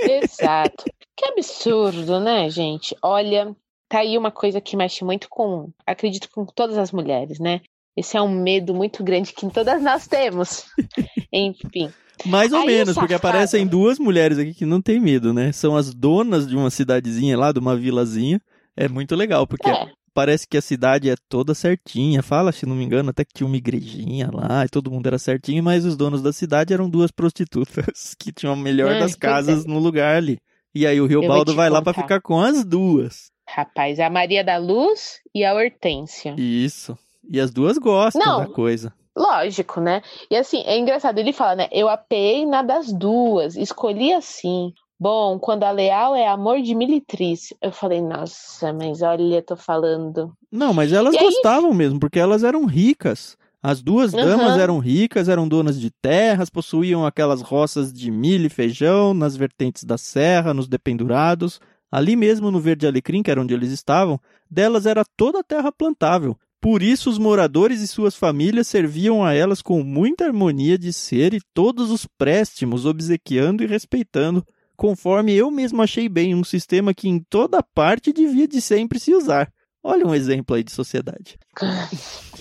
Exato. 0.00 0.84
Que 1.16 1.26
absurdo, 1.30 2.20
né, 2.20 2.48
gente? 2.50 2.96
Olha, 3.02 3.54
tá 3.88 3.98
aí 4.00 4.16
uma 4.16 4.30
coisa 4.30 4.60
que 4.60 4.76
mexe 4.76 5.04
muito 5.04 5.28
com, 5.28 5.70
acredito, 5.86 6.28
com 6.32 6.46
todas 6.46 6.78
as 6.78 6.92
mulheres, 6.92 7.38
né? 7.40 7.60
Esse 7.96 8.16
é 8.16 8.22
um 8.22 8.28
medo 8.30 8.72
muito 8.72 9.02
grande 9.02 9.32
que 9.32 9.50
todas 9.50 9.82
nós 9.82 10.06
temos. 10.06 10.66
Enfim. 11.32 11.90
Mais 12.26 12.52
ou 12.52 12.60
Aí 12.60 12.66
menos, 12.66 12.94
porque 12.94 13.14
aparecem 13.14 13.66
duas 13.66 13.98
mulheres 13.98 14.38
aqui 14.38 14.54
que 14.54 14.64
não 14.66 14.80
tem 14.80 15.00
medo, 15.00 15.32
né? 15.32 15.50
São 15.52 15.76
as 15.76 15.92
donas 15.94 16.46
de 16.46 16.56
uma 16.56 16.70
cidadezinha 16.70 17.36
lá, 17.36 17.50
de 17.52 17.58
uma 17.58 17.76
vilazinha. 17.76 18.40
É 18.76 18.88
muito 18.88 19.14
legal, 19.16 19.46
porque 19.46 19.68
É, 19.68 19.86
parece 20.18 20.48
que 20.48 20.56
a 20.56 20.60
cidade 20.60 21.08
é 21.08 21.14
toda 21.28 21.54
certinha. 21.54 22.24
Fala, 22.24 22.50
se 22.50 22.66
não 22.66 22.74
me 22.74 22.82
engano, 22.84 23.10
até 23.10 23.24
que 23.24 23.32
tinha 23.32 23.46
uma 23.46 23.56
igrejinha 23.56 24.28
lá 24.32 24.64
e 24.64 24.68
todo 24.68 24.90
mundo 24.90 25.06
era 25.06 25.16
certinho, 25.16 25.62
mas 25.62 25.84
os 25.84 25.96
donos 25.96 26.20
da 26.20 26.32
cidade 26.32 26.74
eram 26.74 26.90
duas 26.90 27.12
prostitutas 27.12 28.14
que 28.18 28.32
tinham 28.32 28.52
a 28.52 28.56
melhor 28.56 28.90
Ah, 28.96 28.98
das 28.98 29.12
pois 29.12 29.14
casas 29.14 29.64
no 29.64 29.78
lugar 29.78 30.16
ali. 30.16 30.38
E 30.74 30.84
aí 30.88 31.00
o 31.00 31.06
vou 31.08 31.20
Riobaldo 31.20 31.52
te 31.52 31.56
vai 31.56 31.70
lá 31.70 31.80
pra 31.80 31.94
contar. 31.94 32.02
ficar 32.02 32.20
com 32.20 32.40
as 32.40 32.64
duas. 32.64 33.30
rapaz, 33.48 34.00
é 34.00 34.04
a 34.06 34.10
Maria 34.10 34.42
da 34.42 34.56
Luz 34.56 35.20
e 35.32 35.44
a 35.44 35.54
Hortência. 35.54 36.34
Isso. 36.36 36.98
E 37.30 37.38
as 37.38 37.52
duas 37.52 37.78
gostam 37.78 38.20
Não. 38.24 38.38
da 38.40 38.46
coisa. 38.52 38.92
Lógico, 39.16 39.80
né? 39.80 40.02
E 40.28 40.34
assim, 40.36 40.62
é 40.66 40.76
engraçado, 40.78 41.18
ele 41.18 41.32
fala, 41.32 41.54
né? 41.54 41.68
Eu 41.70 41.88
apeei 41.88 42.44
na 42.44 42.62
das 42.62 42.92
duas, 42.92 43.54
escolhi 43.56 44.12
assim. 44.12 44.72
Bom, 45.00 45.38
quando 45.38 45.62
a 45.64 45.70
leal 45.70 46.16
é 46.16 46.26
amor 46.26 46.60
de 46.60 46.74
militriz. 46.74 47.52
Eu 47.62 47.70
falei, 47.70 48.00
nossa, 48.02 48.72
mas 48.72 49.00
olha, 49.00 49.40
tô 49.42 49.56
falando. 49.56 50.32
Não, 50.50 50.74
mas 50.74 50.92
elas 50.92 51.14
E 51.14 51.18
aí- 51.18 51.24
gostavam 51.24 51.72
mesmo, 51.72 52.00
porque 52.00 52.18
elas 52.18 52.42
eram 52.42 52.64
ricas. 52.64 53.36
As 53.62 53.82
duas 53.82 54.12
damas 54.12 54.58
eram 54.58 54.78
ricas, 54.78 55.28
eram 55.28 55.48
donas 55.48 55.80
de 55.80 55.90
terras, 55.90 56.48
possuíam 56.50 57.04
aquelas 57.04 57.42
roças 57.42 57.92
de 57.92 58.10
milho 58.10 58.46
e 58.46 58.50
feijão 58.50 59.12
nas 59.12 59.36
vertentes 59.36 59.84
da 59.84 59.98
serra, 59.98 60.54
nos 60.54 60.68
dependurados. 60.68 61.60
Ali 61.90 62.14
mesmo 62.16 62.50
no 62.50 62.60
Verde 62.60 62.86
Alecrim, 62.86 63.22
que 63.22 63.30
era 63.30 63.40
onde 63.40 63.54
eles 63.54 63.70
estavam, 63.72 64.20
delas 64.50 64.84
era 64.86 65.04
toda 65.16 65.40
a 65.40 65.44
terra 65.44 65.72
plantável. 65.72 66.36
Por 66.60 66.82
isso 66.82 67.08
os 67.08 67.18
moradores 67.18 67.80
e 67.80 67.86
suas 67.88 68.14
famílias 68.16 68.66
serviam 68.66 69.24
a 69.24 69.32
elas 69.32 69.62
com 69.62 69.82
muita 69.82 70.24
harmonia 70.26 70.76
de 70.76 70.92
ser 70.92 71.32
e 71.34 71.40
todos 71.54 71.90
os 71.90 72.04
préstimos, 72.18 72.84
obsequiando 72.84 73.62
e 73.62 73.66
respeitando, 73.66 74.44
conforme 74.78 75.34
eu 75.34 75.50
mesmo 75.50 75.82
achei 75.82 76.08
bem, 76.08 76.36
um 76.36 76.44
sistema 76.44 76.94
que 76.94 77.08
em 77.08 77.18
toda 77.18 77.60
parte 77.62 78.12
devia 78.12 78.46
de 78.46 78.60
sempre 78.60 79.00
se 79.00 79.12
usar. 79.12 79.52
Olha 79.82 80.06
um 80.06 80.14
exemplo 80.14 80.54
aí 80.54 80.62
de 80.62 80.70
sociedade. 80.70 81.36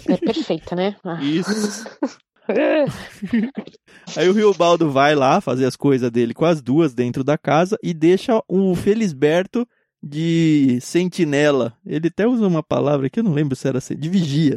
É 0.07 0.17
perfeita, 0.17 0.75
né? 0.75 0.95
Ah. 1.03 1.21
Isso. 1.21 1.85
Aí 4.15 4.29
o 4.29 4.31
Riobaldo 4.31 4.89
vai 4.89 5.13
lá 5.13 5.41
fazer 5.41 5.65
as 5.65 5.75
coisas 5.75 6.09
dele 6.09 6.33
com 6.33 6.45
as 6.45 6.61
duas 6.61 6.93
dentro 6.93 7.21
da 7.21 7.37
casa 7.37 7.77
e 7.83 7.93
deixa 7.93 8.41
o 8.47 8.73
Felisberto 8.73 9.67
de 10.01 10.79
sentinela. 10.79 11.73
Ele 11.85 12.07
até 12.07 12.25
usa 12.25 12.47
uma 12.47 12.63
palavra 12.63 13.09
que 13.09 13.19
eu 13.19 13.23
não 13.25 13.33
lembro 13.33 13.53
se 13.53 13.67
era 13.67 13.79
assim, 13.79 13.97
de 13.97 14.07
vigia. 14.07 14.55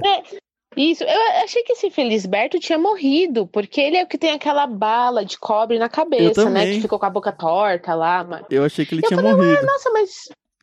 Isso, 0.80 1.04
eu 1.04 1.42
achei 1.44 1.62
que 1.62 1.72
esse 1.72 1.90
Felisberto 1.90 2.58
tinha 2.58 2.78
morrido, 2.78 3.46
porque 3.46 3.80
ele 3.80 3.98
é 3.98 4.02
o 4.02 4.06
que 4.06 4.16
tem 4.16 4.30
aquela 4.30 4.66
bala 4.66 5.22
de 5.24 5.38
cobre 5.38 5.78
na 5.78 5.90
cabeça, 5.90 6.48
né? 6.48 6.72
Que 6.72 6.80
ficou 6.80 6.98
com 6.98 7.04
a 7.04 7.10
boca 7.10 7.30
torta 7.30 7.94
lá. 7.94 8.24
Mas... 8.24 8.46
Eu 8.48 8.64
achei 8.64 8.86
que 8.86 8.94
ele 8.94 9.02
eu 9.04 9.08
tinha 9.08 9.20
falei, 9.20 9.36
morrido. 9.36 9.66
Nossa, 9.66 9.90
mas. 9.90 10.10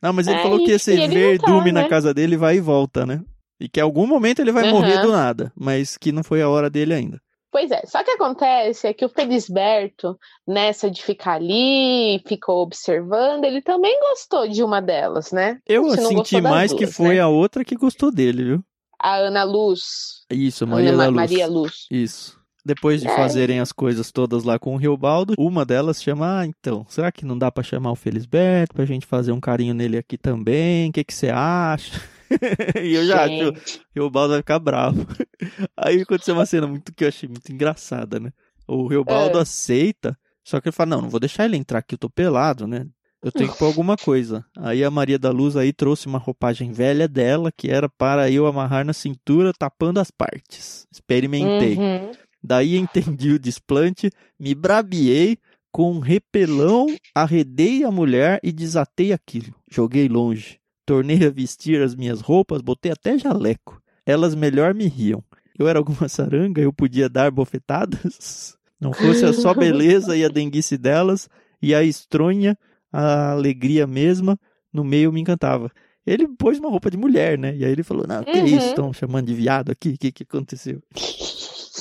Não, 0.02 0.12
mas 0.12 0.26
ele 0.26 0.40
é, 0.40 0.42
falou 0.42 0.58
que 0.58 0.72
esse 0.72 0.96
verdume 1.06 1.70
tá, 1.70 1.72
na 1.72 1.82
né? 1.82 1.88
casa 1.88 2.12
dele 2.12 2.36
vai 2.36 2.56
e 2.56 2.60
volta, 2.60 3.06
né? 3.06 3.20
E 3.60 3.68
que 3.68 3.78
em 3.78 3.82
algum 3.82 4.06
momento 4.08 4.40
ele 4.40 4.50
vai 4.50 4.64
uhum. 4.64 4.70
morrer 4.70 5.02
do 5.02 5.12
nada, 5.12 5.52
mas 5.56 5.96
que 5.96 6.10
não 6.10 6.24
foi 6.24 6.42
a 6.42 6.48
hora 6.48 6.68
dele 6.68 6.94
ainda. 6.94 7.20
Pois 7.50 7.70
é, 7.70 7.82
só 7.86 8.02
que 8.04 8.10
acontece 8.10 8.86
é 8.86 8.92
que 8.92 9.04
o 9.04 9.08
Felisberto, 9.08 10.18
nessa 10.46 10.90
de 10.90 11.02
ficar 11.02 11.34
ali, 11.34 12.22
ficou 12.26 12.62
observando, 12.62 13.44
ele 13.44 13.62
também 13.62 13.98
gostou 14.00 14.48
de 14.48 14.62
uma 14.62 14.82
delas, 14.82 15.32
né? 15.32 15.58
Eu 15.66 15.88
senti 15.90 16.40
mais 16.40 16.72
duas, 16.72 16.78
que 16.78 16.86
foi 16.86 17.14
né? 17.14 17.20
a 17.20 17.28
outra 17.28 17.64
que 17.64 17.74
gostou 17.74 18.12
dele, 18.12 18.44
viu? 18.44 18.64
A 19.00 19.16
Ana 19.16 19.44
Luz. 19.44 20.24
Isso, 20.30 20.66
Maria 20.66 20.92
Ana, 20.92 21.06
Luz. 21.06 21.16
Maria 21.16 21.46
Luz. 21.46 21.86
Isso. 21.90 22.38
Depois 22.64 23.00
de 23.00 23.08
é. 23.08 23.16
fazerem 23.16 23.60
as 23.60 23.72
coisas 23.72 24.12
todas 24.12 24.44
lá 24.44 24.58
com 24.58 24.74
o 24.74 24.76
Riobaldo, 24.76 25.34
uma 25.38 25.64
delas 25.64 26.02
chama, 26.02 26.40
ah, 26.40 26.46
então, 26.46 26.84
será 26.88 27.10
que 27.10 27.24
não 27.24 27.38
dá 27.38 27.50
para 27.50 27.62
chamar 27.62 27.92
o 27.92 27.96
Felisberto 27.96 28.74
pra 28.74 28.84
gente 28.84 29.06
fazer 29.06 29.32
um 29.32 29.40
carinho 29.40 29.72
nele 29.72 29.96
aqui 29.96 30.18
também? 30.18 30.90
O 30.90 30.92
que 30.92 31.04
que 31.04 31.14
você 31.14 31.30
acha? 31.30 31.98
e 32.82 32.94
eu 32.94 33.06
já 33.06 33.26
Gente. 33.26 33.58
acho 33.58 33.80
que 33.92 34.00
o 34.00 34.10
Baldo 34.10 34.32
vai 34.32 34.40
ficar 34.40 34.58
bravo. 34.58 35.06
Aí 35.76 36.02
aconteceu 36.02 36.34
uma 36.34 36.44
cena 36.44 36.66
muito 36.66 36.92
que 36.92 37.04
eu 37.04 37.08
achei 37.08 37.28
muito 37.28 37.50
engraçada, 37.50 38.20
né? 38.20 38.32
O 38.66 38.86
Riobaldo 38.86 39.38
é. 39.38 39.42
aceita, 39.42 40.18
só 40.44 40.60
que 40.60 40.68
ele 40.68 40.76
fala: 40.76 40.90
Não, 40.90 41.02
não 41.02 41.08
vou 41.08 41.20
deixar 41.20 41.46
ele 41.46 41.56
entrar 41.56 41.78
aqui, 41.78 41.94
eu 41.94 41.98
tô 41.98 42.10
pelado, 42.10 42.66
né? 42.66 42.86
Eu 43.22 43.32
tenho 43.32 43.50
que 43.50 43.58
pôr 43.58 43.66
alguma 43.66 43.96
coisa. 43.96 44.44
Aí 44.56 44.84
a 44.84 44.90
Maria 44.90 45.18
da 45.18 45.30
Luz 45.30 45.56
aí 45.56 45.72
trouxe 45.72 46.06
uma 46.06 46.18
roupagem 46.18 46.72
velha 46.72 47.08
dela, 47.08 47.50
que 47.50 47.68
era 47.68 47.88
para 47.88 48.30
eu 48.30 48.46
amarrar 48.46 48.84
na 48.84 48.92
cintura, 48.92 49.52
tapando 49.52 49.98
as 49.98 50.10
partes. 50.10 50.86
Experimentei. 50.92 51.76
Uhum. 51.76 52.12
Daí 52.42 52.76
entendi 52.76 53.32
o 53.32 53.38
desplante, 53.38 54.10
me 54.38 54.54
brabiei, 54.54 55.38
com 55.72 55.92
um 55.92 55.98
repelão, 55.98 56.86
arredei 57.14 57.84
a 57.84 57.90
mulher 57.90 58.40
e 58.42 58.52
desatei 58.52 59.12
aquilo. 59.12 59.54
Joguei 59.70 60.08
longe. 60.08 60.58
Tornei 60.86 61.26
a 61.26 61.30
vestir 61.30 61.82
as 61.82 61.94
minhas 61.94 62.20
roupas, 62.20 62.62
botei 62.62 62.92
até 62.92 63.18
jaleco. 63.18 63.80
Elas 64.06 64.34
melhor 64.34 64.72
me 64.72 64.86
riam. 64.86 65.22
Eu 65.58 65.68
era 65.68 65.78
alguma 65.78 66.08
saranga, 66.08 66.62
eu 66.62 66.72
podia 66.72 67.08
dar 67.08 67.30
bofetadas? 67.30 68.56
Não 68.80 68.92
fosse 68.92 69.24
a 69.24 69.32
só 69.32 69.52
beleza 69.54 70.16
e 70.16 70.24
a 70.24 70.28
denguice 70.28 70.78
delas, 70.78 71.28
e 71.60 71.74
a 71.74 71.82
estronha, 71.82 72.56
a 72.92 73.32
alegria 73.32 73.86
mesma, 73.86 74.38
no 74.72 74.84
meio 74.84 75.12
me 75.12 75.20
encantava. 75.20 75.70
Ele 76.06 76.26
pôs 76.26 76.58
uma 76.58 76.70
roupa 76.70 76.90
de 76.90 76.96
mulher, 76.96 77.38
né? 77.38 77.54
E 77.54 77.64
aí 77.64 77.70
ele 77.70 77.82
falou: 77.82 78.06
Não, 78.06 78.24
que 78.24 78.38
uhum. 78.38 78.46
isso? 78.46 78.68
Estão 78.68 78.92
chamando 78.92 79.26
de 79.26 79.34
viado 79.34 79.70
aqui? 79.70 79.90
O 79.90 79.98
que, 79.98 80.10
que 80.10 80.22
aconteceu? 80.22 80.82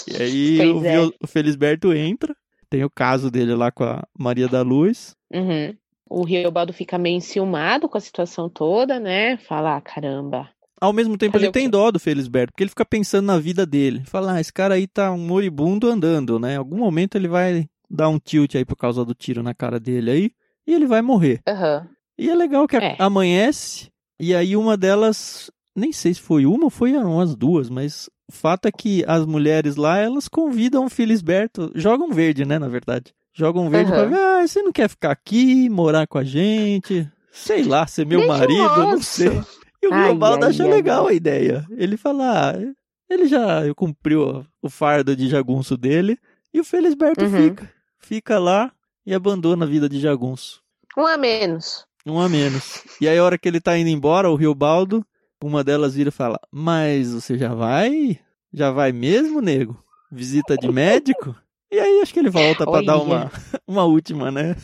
E 0.08 0.22
aí 0.22 0.60
o, 0.72 0.86
é. 0.86 1.00
o 1.22 1.28
Felisberto 1.28 1.94
entra, 1.94 2.36
tem 2.70 2.84
o 2.84 2.90
caso 2.90 3.32
dele 3.32 3.56
lá 3.56 3.72
com 3.72 3.84
a 3.84 4.04
Maria 4.18 4.48
da 4.48 4.62
Luz. 4.62 5.16
Uhum. 5.34 5.74
O 6.10 6.24
Riobaldo 6.24 6.74
fica 6.74 6.98
meio 6.98 7.18
enciumado 7.18 7.90
com 7.90 7.98
a 7.98 8.02
situação 8.02 8.50
toda, 8.50 9.00
né? 9.00 9.38
Fala, 9.38 9.78
ah, 9.78 9.82
caramba. 9.82 10.50
Ao 10.80 10.94
mesmo 10.94 11.18
tempo, 11.18 11.38
ele 11.38 11.52
tem 11.52 11.70
dó 11.70 11.90
do 11.90 12.00
Felisberto, 12.00 12.54
porque 12.54 12.64
ele 12.64 12.70
fica 12.70 12.86
pensando 12.86 13.26
na 13.26 13.40
vida 13.40 13.66
dele. 13.66 14.04
Fala, 14.06 14.34
ah, 14.34 14.42
esse 14.42 14.54
cara 14.54 14.76
aí 14.76 14.88
tá 14.88 15.12
um 15.12 15.18
moribundo 15.18 15.90
andando, 15.90 16.40
né? 16.40 16.54
Em 16.54 16.58
algum 16.58 16.78
momento 16.78 17.16
ele 17.16 17.28
vai 17.28 17.68
dar 17.90 18.10
um 18.10 18.20
tilt 18.20 18.56
aí 18.56 18.64
por 18.64 18.76
causa 18.76 19.04
do 19.04 19.16
tiro 19.16 19.42
na 19.42 19.54
cara 19.54 19.80
dele 19.80 20.12
aí, 20.12 20.32
e 20.68 20.74
ele 20.74 20.86
vai 20.86 21.02
morrer. 21.02 21.42
Uhum. 21.48 21.88
E 22.20 22.30
é 22.30 22.36
legal 22.36 22.68
que 22.68 22.76
é. 22.76 22.96
amanhece, 23.00 23.90
e 24.20 24.36
aí 24.36 24.58
uma 24.58 24.76
delas, 24.76 25.50
nem 25.76 25.94
sei 25.94 26.14
se 26.14 26.22
foi 26.22 26.46
uma 26.46 26.66
ou 26.66 26.70
foi 26.70 26.94
umas 26.94 27.36
duas, 27.36 27.70
mas 27.70 28.10
o 28.28 28.32
fato 28.32 28.68
é 28.68 28.72
que 28.72 29.06
as 29.08 29.26
mulheres 29.26 29.76
lá, 29.76 29.98
elas 29.98 30.28
convidam 30.28 30.86
o 30.86 30.90
Felisberto, 30.90 31.72
jogam 31.76 32.12
verde, 32.12 32.44
né, 32.44 32.60
na 32.60 32.68
verdade. 32.68 33.14
Joga 33.34 33.60
um 33.60 33.70
verde 33.70 33.92
uhum. 33.92 33.98
pra 33.98 34.06
ver, 34.06 34.20
ah, 34.20 34.48
você 34.48 34.62
não 34.64 34.72
quer 34.72 34.90
ficar 34.90 35.12
aqui, 35.12 35.70
morar 35.70 36.08
com 36.08 36.18
a 36.18 36.24
gente? 36.24 37.08
Sei 37.32 37.64
lá, 37.64 37.86
ser 37.86 38.06
meu 38.06 38.28
marido, 38.28 38.64
moço. 38.64 38.82
não 38.82 39.02
sei. 39.02 39.42
E 39.82 39.88
o 39.88 39.92
Globaldo 39.92 40.48
acha 40.48 40.64
ai, 40.64 40.70
legal 40.72 41.06
ai. 41.06 41.14
a 41.14 41.16
ideia. 41.16 41.66
Ele 41.70 41.96
fala, 41.98 42.50
ah, 42.50 42.74
ele 43.08 43.28
já 43.28 43.62
cumpriu 43.76 44.44
o 44.60 44.70
fardo 44.72 45.16
de 45.16 45.30
jagunço 45.30 45.78
dele, 45.78 46.18
e 46.52 46.60
o 46.60 46.64
Felisberto 46.64 47.24
uhum. 47.24 47.50
fica. 47.50 47.72
Fica 48.00 48.40
lá 48.40 48.72
e 49.08 49.16
abandona 49.16 49.64
a 49.64 49.68
vida 49.68 49.88
de 49.88 50.02
jagunço. 50.02 50.62
Um 50.98 51.08
a 51.08 51.18
menos. 51.18 51.86
Um 52.06 52.20
a 52.20 52.28
menos. 52.28 52.84
E 53.00 53.08
aí, 53.08 53.18
a 53.18 53.24
hora 53.24 53.38
que 53.38 53.48
ele 53.48 53.62
tá 53.62 53.78
indo 53.78 53.90
embora, 53.90 54.30
o 54.30 54.36
Riobaldo, 54.36 55.02
uma 55.42 55.64
delas 55.64 55.96
vira 55.96 56.10
e 56.10 56.12
fala, 56.12 56.38
mas 56.52 57.14
você 57.14 57.38
já 57.38 57.54
vai? 57.54 58.20
Já 58.52 58.70
vai 58.70 58.92
mesmo, 58.92 59.40
nego? 59.40 59.82
Visita 60.12 60.58
de 60.58 60.70
médico? 60.70 61.34
E 61.72 61.80
aí 61.80 62.02
acho 62.02 62.14
que 62.14 62.20
ele 62.20 62.30
volta 62.30 62.66
para 62.66 62.86
dar 62.86 62.98
uma, 62.98 63.32
uma 63.66 63.86
última, 63.86 64.30
né? 64.30 64.58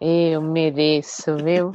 Eu 0.00 0.42
mereço, 0.42 1.36
viu? 1.36 1.72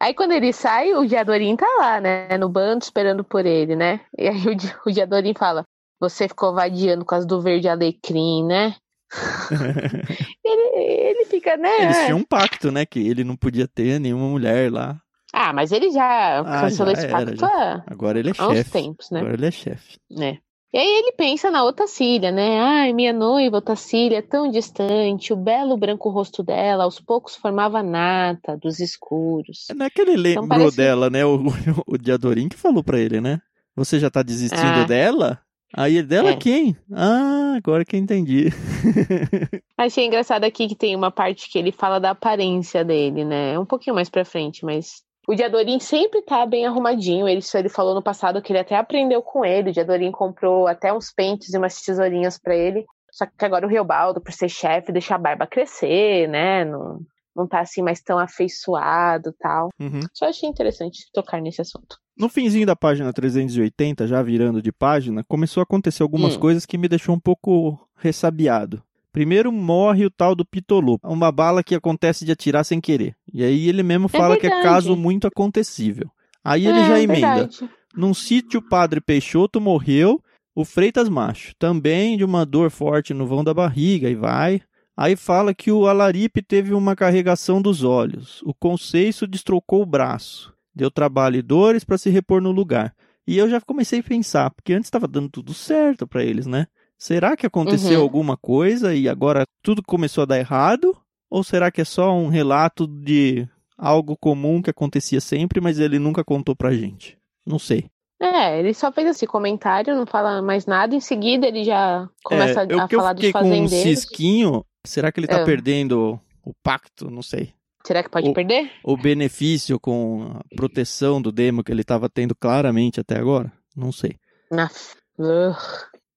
Aí 0.00 0.12
quando 0.12 0.32
ele 0.32 0.52
sai, 0.52 0.94
o 0.94 1.06
Diadorim 1.06 1.56
tá 1.56 1.66
lá, 1.78 2.00
né? 2.00 2.36
No 2.36 2.50
bando 2.50 2.82
esperando 2.82 3.24
por 3.24 3.46
ele, 3.46 3.76
né? 3.76 4.00
E 4.16 4.28
aí 4.28 4.42
o, 4.46 4.88
o 4.88 4.92
Diadorim 4.92 5.32
fala: 5.32 5.64
Você 6.00 6.28
ficou 6.28 6.54
vadiando 6.54 7.04
com 7.04 7.14
as 7.14 7.24
do 7.24 7.40
verde 7.40 7.68
alecrim, 7.68 8.44
né? 8.44 8.74
ele, 10.44 10.76
ele 10.76 11.24
fica, 11.26 11.56
né? 11.56 11.84
Eles 11.84 12.04
tinham 12.04 12.18
um 12.18 12.24
pacto, 12.24 12.70
né? 12.70 12.84
Que 12.84 12.98
ele 12.98 13.24
não 13.24 13.36
podia 13.36 13.66
ter 13.66 13.98
nenhuma 13.98 14.28
mulher 14.28 14.70
lá. 14.70 15.00
Ah, 15.32 15.52
mas 15.52 15.72
ele 15.72 15.90
já 15.90 16.40
ah, 16.40 16.60
cancelou 16.62 16.94
já 16.94 17.00
esse 17.00 17.08
pacto 17.10 17.36
já. 17.36 17.84
Agora 17.86 18.18
ele 18.18 18.30
é 18.30 18.34
chefe. 18.34 18.70
tempos, 18.70 19.10
né? 19.10 19.20
Agora 19.20 19.34
ele 19.34 19.46
é 19.46 19.50
chefe. 19.50 19.98
É. 20.18 20.38
E 20.70 20.76
aí 20.76 20.86
ele 20.86 21.12
pensa 21.12 21.50
na 21.50 21.64
Otacília, 21.64 22.30
né? 22.30 22.60
Ai, 22.60 22.92
minha 22.92 23.12
noiva 23.12 23.56
Otacília, 23.56 24.22
tão 24.22 24.50
distante, 24.50 25.32
o 25.32 25.36
belo 25.36 25.78
branco 25.78 26.10
rosto 26.10 26.42
dela 26.42 26.84
aos 26.84 27.00
poucos 27.00 27.36
formava 27.36 27.82
nata 27.82 28.54
dos 28.54 28.78
escuros. 28.78 29.66
É, 29.70 29.74
não 29.74 29.86
é 29.86 29.90
que 29.90 30.02
ele 30.02 30.16
lembrou 30.16 30.44
então, 30.44 30.58
parece... 30.58 30.76
dela, 30.76 31.08
né? 31.08 31.24
O, 31.24 31.42
o, 31.86 31.96
Diadorim 31.96 32.50
que 32.50 32.56
falou 32.56 32.84
para 32.84 32.98
ele, 32.98 33.18
né? 33.18 33.40
Você 33.74 33.98
já 33.98 34.10
tá 34.10 34.22
desistindo 34.22 34.82
ah. 34.82 34.84
dela? 34.84 35.40
Aí 35.74 36.02
dela 36.02 36.30
é. 36.30 36.36
quem? 36.36 36.76
Ah, 36.92 37.47
agora 37.58 37.84
que 37.84 37.96
eu 37.96 38.00
entendi. 38.00 38.48
Achei 39.76 40.06
engraçado 40.06 40.44
aqui 40.44 40.66
que 40.66 40.74
tem 40.74 40.96
uma 40.96 41.10
parte 41.10 41.50
que 41.50 41.58
ele 41.58 41.72
fala 41.72 41.98
da 41.98 42.10
aparência 42.10 42.84
dele, 42.84 43.24
né? 43.24 43.54
É 43.54 43.58
um 43.58 43.66
pouquinho 43.66 43.94
mais 43.94 44.08
pra 44.08 44.24
frente, 44.24 44.64
mas 44.64 45.02
o 45.28 45.34
Diadorim 45.34 45.78
sempre 45.78 46.22
tá 46.22 46.46
bem 46.46 46.66
arrumadinho. 46.66 47.28
Ele, 47.28 47.42
ele 47.54 47.68
falou 47.68 47.94
no 47.94 48.02
passado 48.02 48.40
que 48.40 48.50
ele 48.50 48.60
até 48.60 48.76
aprendeu 48.76 49.20
com 49.20 49.44
ele. 49.44 49.70
O 49.70 49.72
Diadorim 49.72 50.10
comprou 50.10 50.66
até 50.66 50.92
uns 50.92 51.12
pentes 51.12 51.52
e 51.52 51.58
umas 51.58 51.80
tesourinhas 51.82 52.38
para 52.38 52.56
ele. 52.56 52.86
Só 53.12 53.26
que 53.26 53.44
agora 53.44 53.66
o 53.66 53.68
Riobaldo, 53.68 54.20
por 54.20 54.32
ser 54.32 54.48
chefe, 54.48 54.92
deixa 54.92 55.14
a 55.14 55.18
barba 55.18 55.46
crescer, 55.46 56.28
né? 56.28 56.64
Não, 56.64 57.00
não 57.38 57.46
tá 57.46 57.60
assim 57.60 57.82
mais 57.82 58.02
tão 58.02 58.18
afeiçoado 58.18 59.32
tal. 59.38 59.70
Uhum. 59.78 60.00
Só 60.12 60.26
achei 60.26 60.48
interessante 60.48 61.08
tocar 61.12 61.40
nesse 61.40 61.60
assunto. 61.60 61.96
No 62.18 62.28
finzinho 62.28 62.66
da 62.66 62.74
página 62.74 63.12
380, 63.12 64.06
já 64.06 64.20
virando 64.22 64.60
de 64.60 64.72
página, 64.72 65.22
começou 65.22 65.60
a 65.60 65.62
acontecer 65.62 66.02
algumas 66.02 66.34
hum. 66.34 66.40
coisas 66.40 66.66
que 66.66 66.76
me 66.76 66.88
deixou 66.88 67.14
um 67.14 67.20
pouco 67.20 67.78
ressabiado. 67.96 68.82
Primeiro 69.12 69.50
morre 69.52 70.04
o 70.04 70.10
tal 70.10 70.34
do 70.34 70.44
Pitolu, 70.44 70.98
uma 71.02 71.32
bala 71.32 71.62
que 71.62 71.74
acontece 71.74 72.24
de 72.24 72.32
atirar 72.32 72.64
sem 72.64 72.80
querer. 72.80 73.16
E 73.32 73.42
aí 73.42 73.68
ele 73.68 73.82
mesmo 73.82 74.06
é 74.06 74.08
fala 74.08 74.34
é 74.34 74.36
que 74.36 74.46
é 74.46 74.62
caso 74.62 74.96
muito 74.96 75.26
acontecível. 75.26 76.10
Aí 76.44 76.66
ele 76.66 76.78
é, 76.78 76.88
já 76.88 77.00
emenda. 77.00 77.34
Verdade. 77.34 77.70
Num 77.96 78.12
sítio 78.12 78.60
o 78.60 78.68
padre 78.68 79.00
Peixoto 79.00 79.60
morreu, 79.60 80.20
o 80.54 80.64
Freitas 80.64 81.08
Macho, 81.08 81.54
também 81.58 82.16
de 82.16 82.24
uma 82.24 82.44
dor 82.44 82.70
forte 82.70 83.14
no 83.14 83.26
vão 83.26 83.42
da 83.42 83.54
barriga, 83.54 84.10
e 84.10 84.14
vai. 84.14 84.60
Aí 85.00 85.14
fala 85.14 85.54
que 85.54 85.70
o 85.70 85.86
Alaripe 85.86 86.42
teve 86.42 86.74
uma 86.74 86.96
carregação 86.96 87.62
dos 87.62 87.84
olhos, 87.84 88.42
o 88.42 88.52
Conceiço 88.52 89.28
destrocou 89.28 89.82
o 89.82 89.86
braço, 89.86 90.52
deu 90.74 90.90
trabalho 90.90 91.36
e 91.36 91.42
dores 91.42 91.84
para 91.84 91.96
se 91.96 92.10
repor 92.10 92.42
no 92.42 92.50
lugar. 92.50 92.92
E 93.24 93.38
eu 93.38 93.48
já 93.48 93.60
comecei 93.60 94.00
a 94.00 94.02
pensar, 94.02 94.50
porque 94.50 94.72
antes 94.72 94.88
estava 94.88 95.06
dando 95.06 95.28
tudo 95.28 95.54
certo 95.54 96.04
para 96.04 96.24
eles, 96.24 96.46
né? 96.48 96.66
Será 96.98 97.36
que 97.36 97.46
aconteceu 97.46 97.98
uhum. 97.98 98.02
alguma 98.02 98.36
coisa 98.36 98.92
e 98.92 99.08
agora 99.08 99.44
tudo 99.62 99.84
começou 99.84 100.22
a 100.22 100.26
dar 100.26 100.38
errado? 100.40 101.00
Ou 101.30 101.44
será 101.44 101.70
que 101.70 101.80
é 101.80 101.84
só 101.84 102.12
um 102.12 102.26
relato 102.26 102.84
de 102.88 103.46
algo 103.76 104.16
comum 104.16 104.60
que 104.60 104.70
acontecia 104.70 105.20
sempre, 105.20 105.60
mas 105.60 105.78
ele 105.78 106.00
nunca 106.00 106.24
contou 106.24 106.56
pra 106.56 106.74
gente? 106.74 107.16
Não 107.46 107.60
sei. 107.60 107.88
É, 108.20 108.58
ele 108.58 108.74
só 108.74 108.90
fez 108.90 109.10
esse 109.10 109.28
comentário, 109.28 109.94
não 109.94 110.04
fala 110.04 110.42
mais 110.42 110.66
nada. 110.66 110.92
Em 110.92 111.00
seguida, 111.00 111.46
ele 111.46 111.62
já 111.62 112.08
começa 112.24 112.62
é, 112.62 112.74
a 112.74 112.88
falar 112.88 113.12
dos 113.12 113.30
fazendeiros. 113.30 113.70
Com 113.70 113.76
um 113.76 113.82
cisquinho, 113.82 114.64
será 114.84 115.12
que 115.12 115.20
ele 115.20 115.26
tá 115.26 115.40
é. 115.40 115.44
perdendo 115.44 116.20
o 116.44 116.52
pacto? 116.62 117.10
Não 117.10 117.22
sei. 117.22 117.52
Será 117.86 118.02
que 118.02 118.10
pode 118.10 118.28
o, 118.28 118.34
perder? 118.34 118.70
O 118.84 118.96
benefício 118.96 119.78
com 119.78 120.32
a 120.34 120.56
proteção 120.56 121.22
do 121.22 121.32
demo 121.32 121.62
que 121.62 121.72
ele 121.72 121.82
estava 121.82 122.08
tendo 122.08 122.34
claramente 122.34 123.00
até 123.00 123.16
agora? 123.16 123.52
Não 123.76 123.92
sei. 123.92 124.16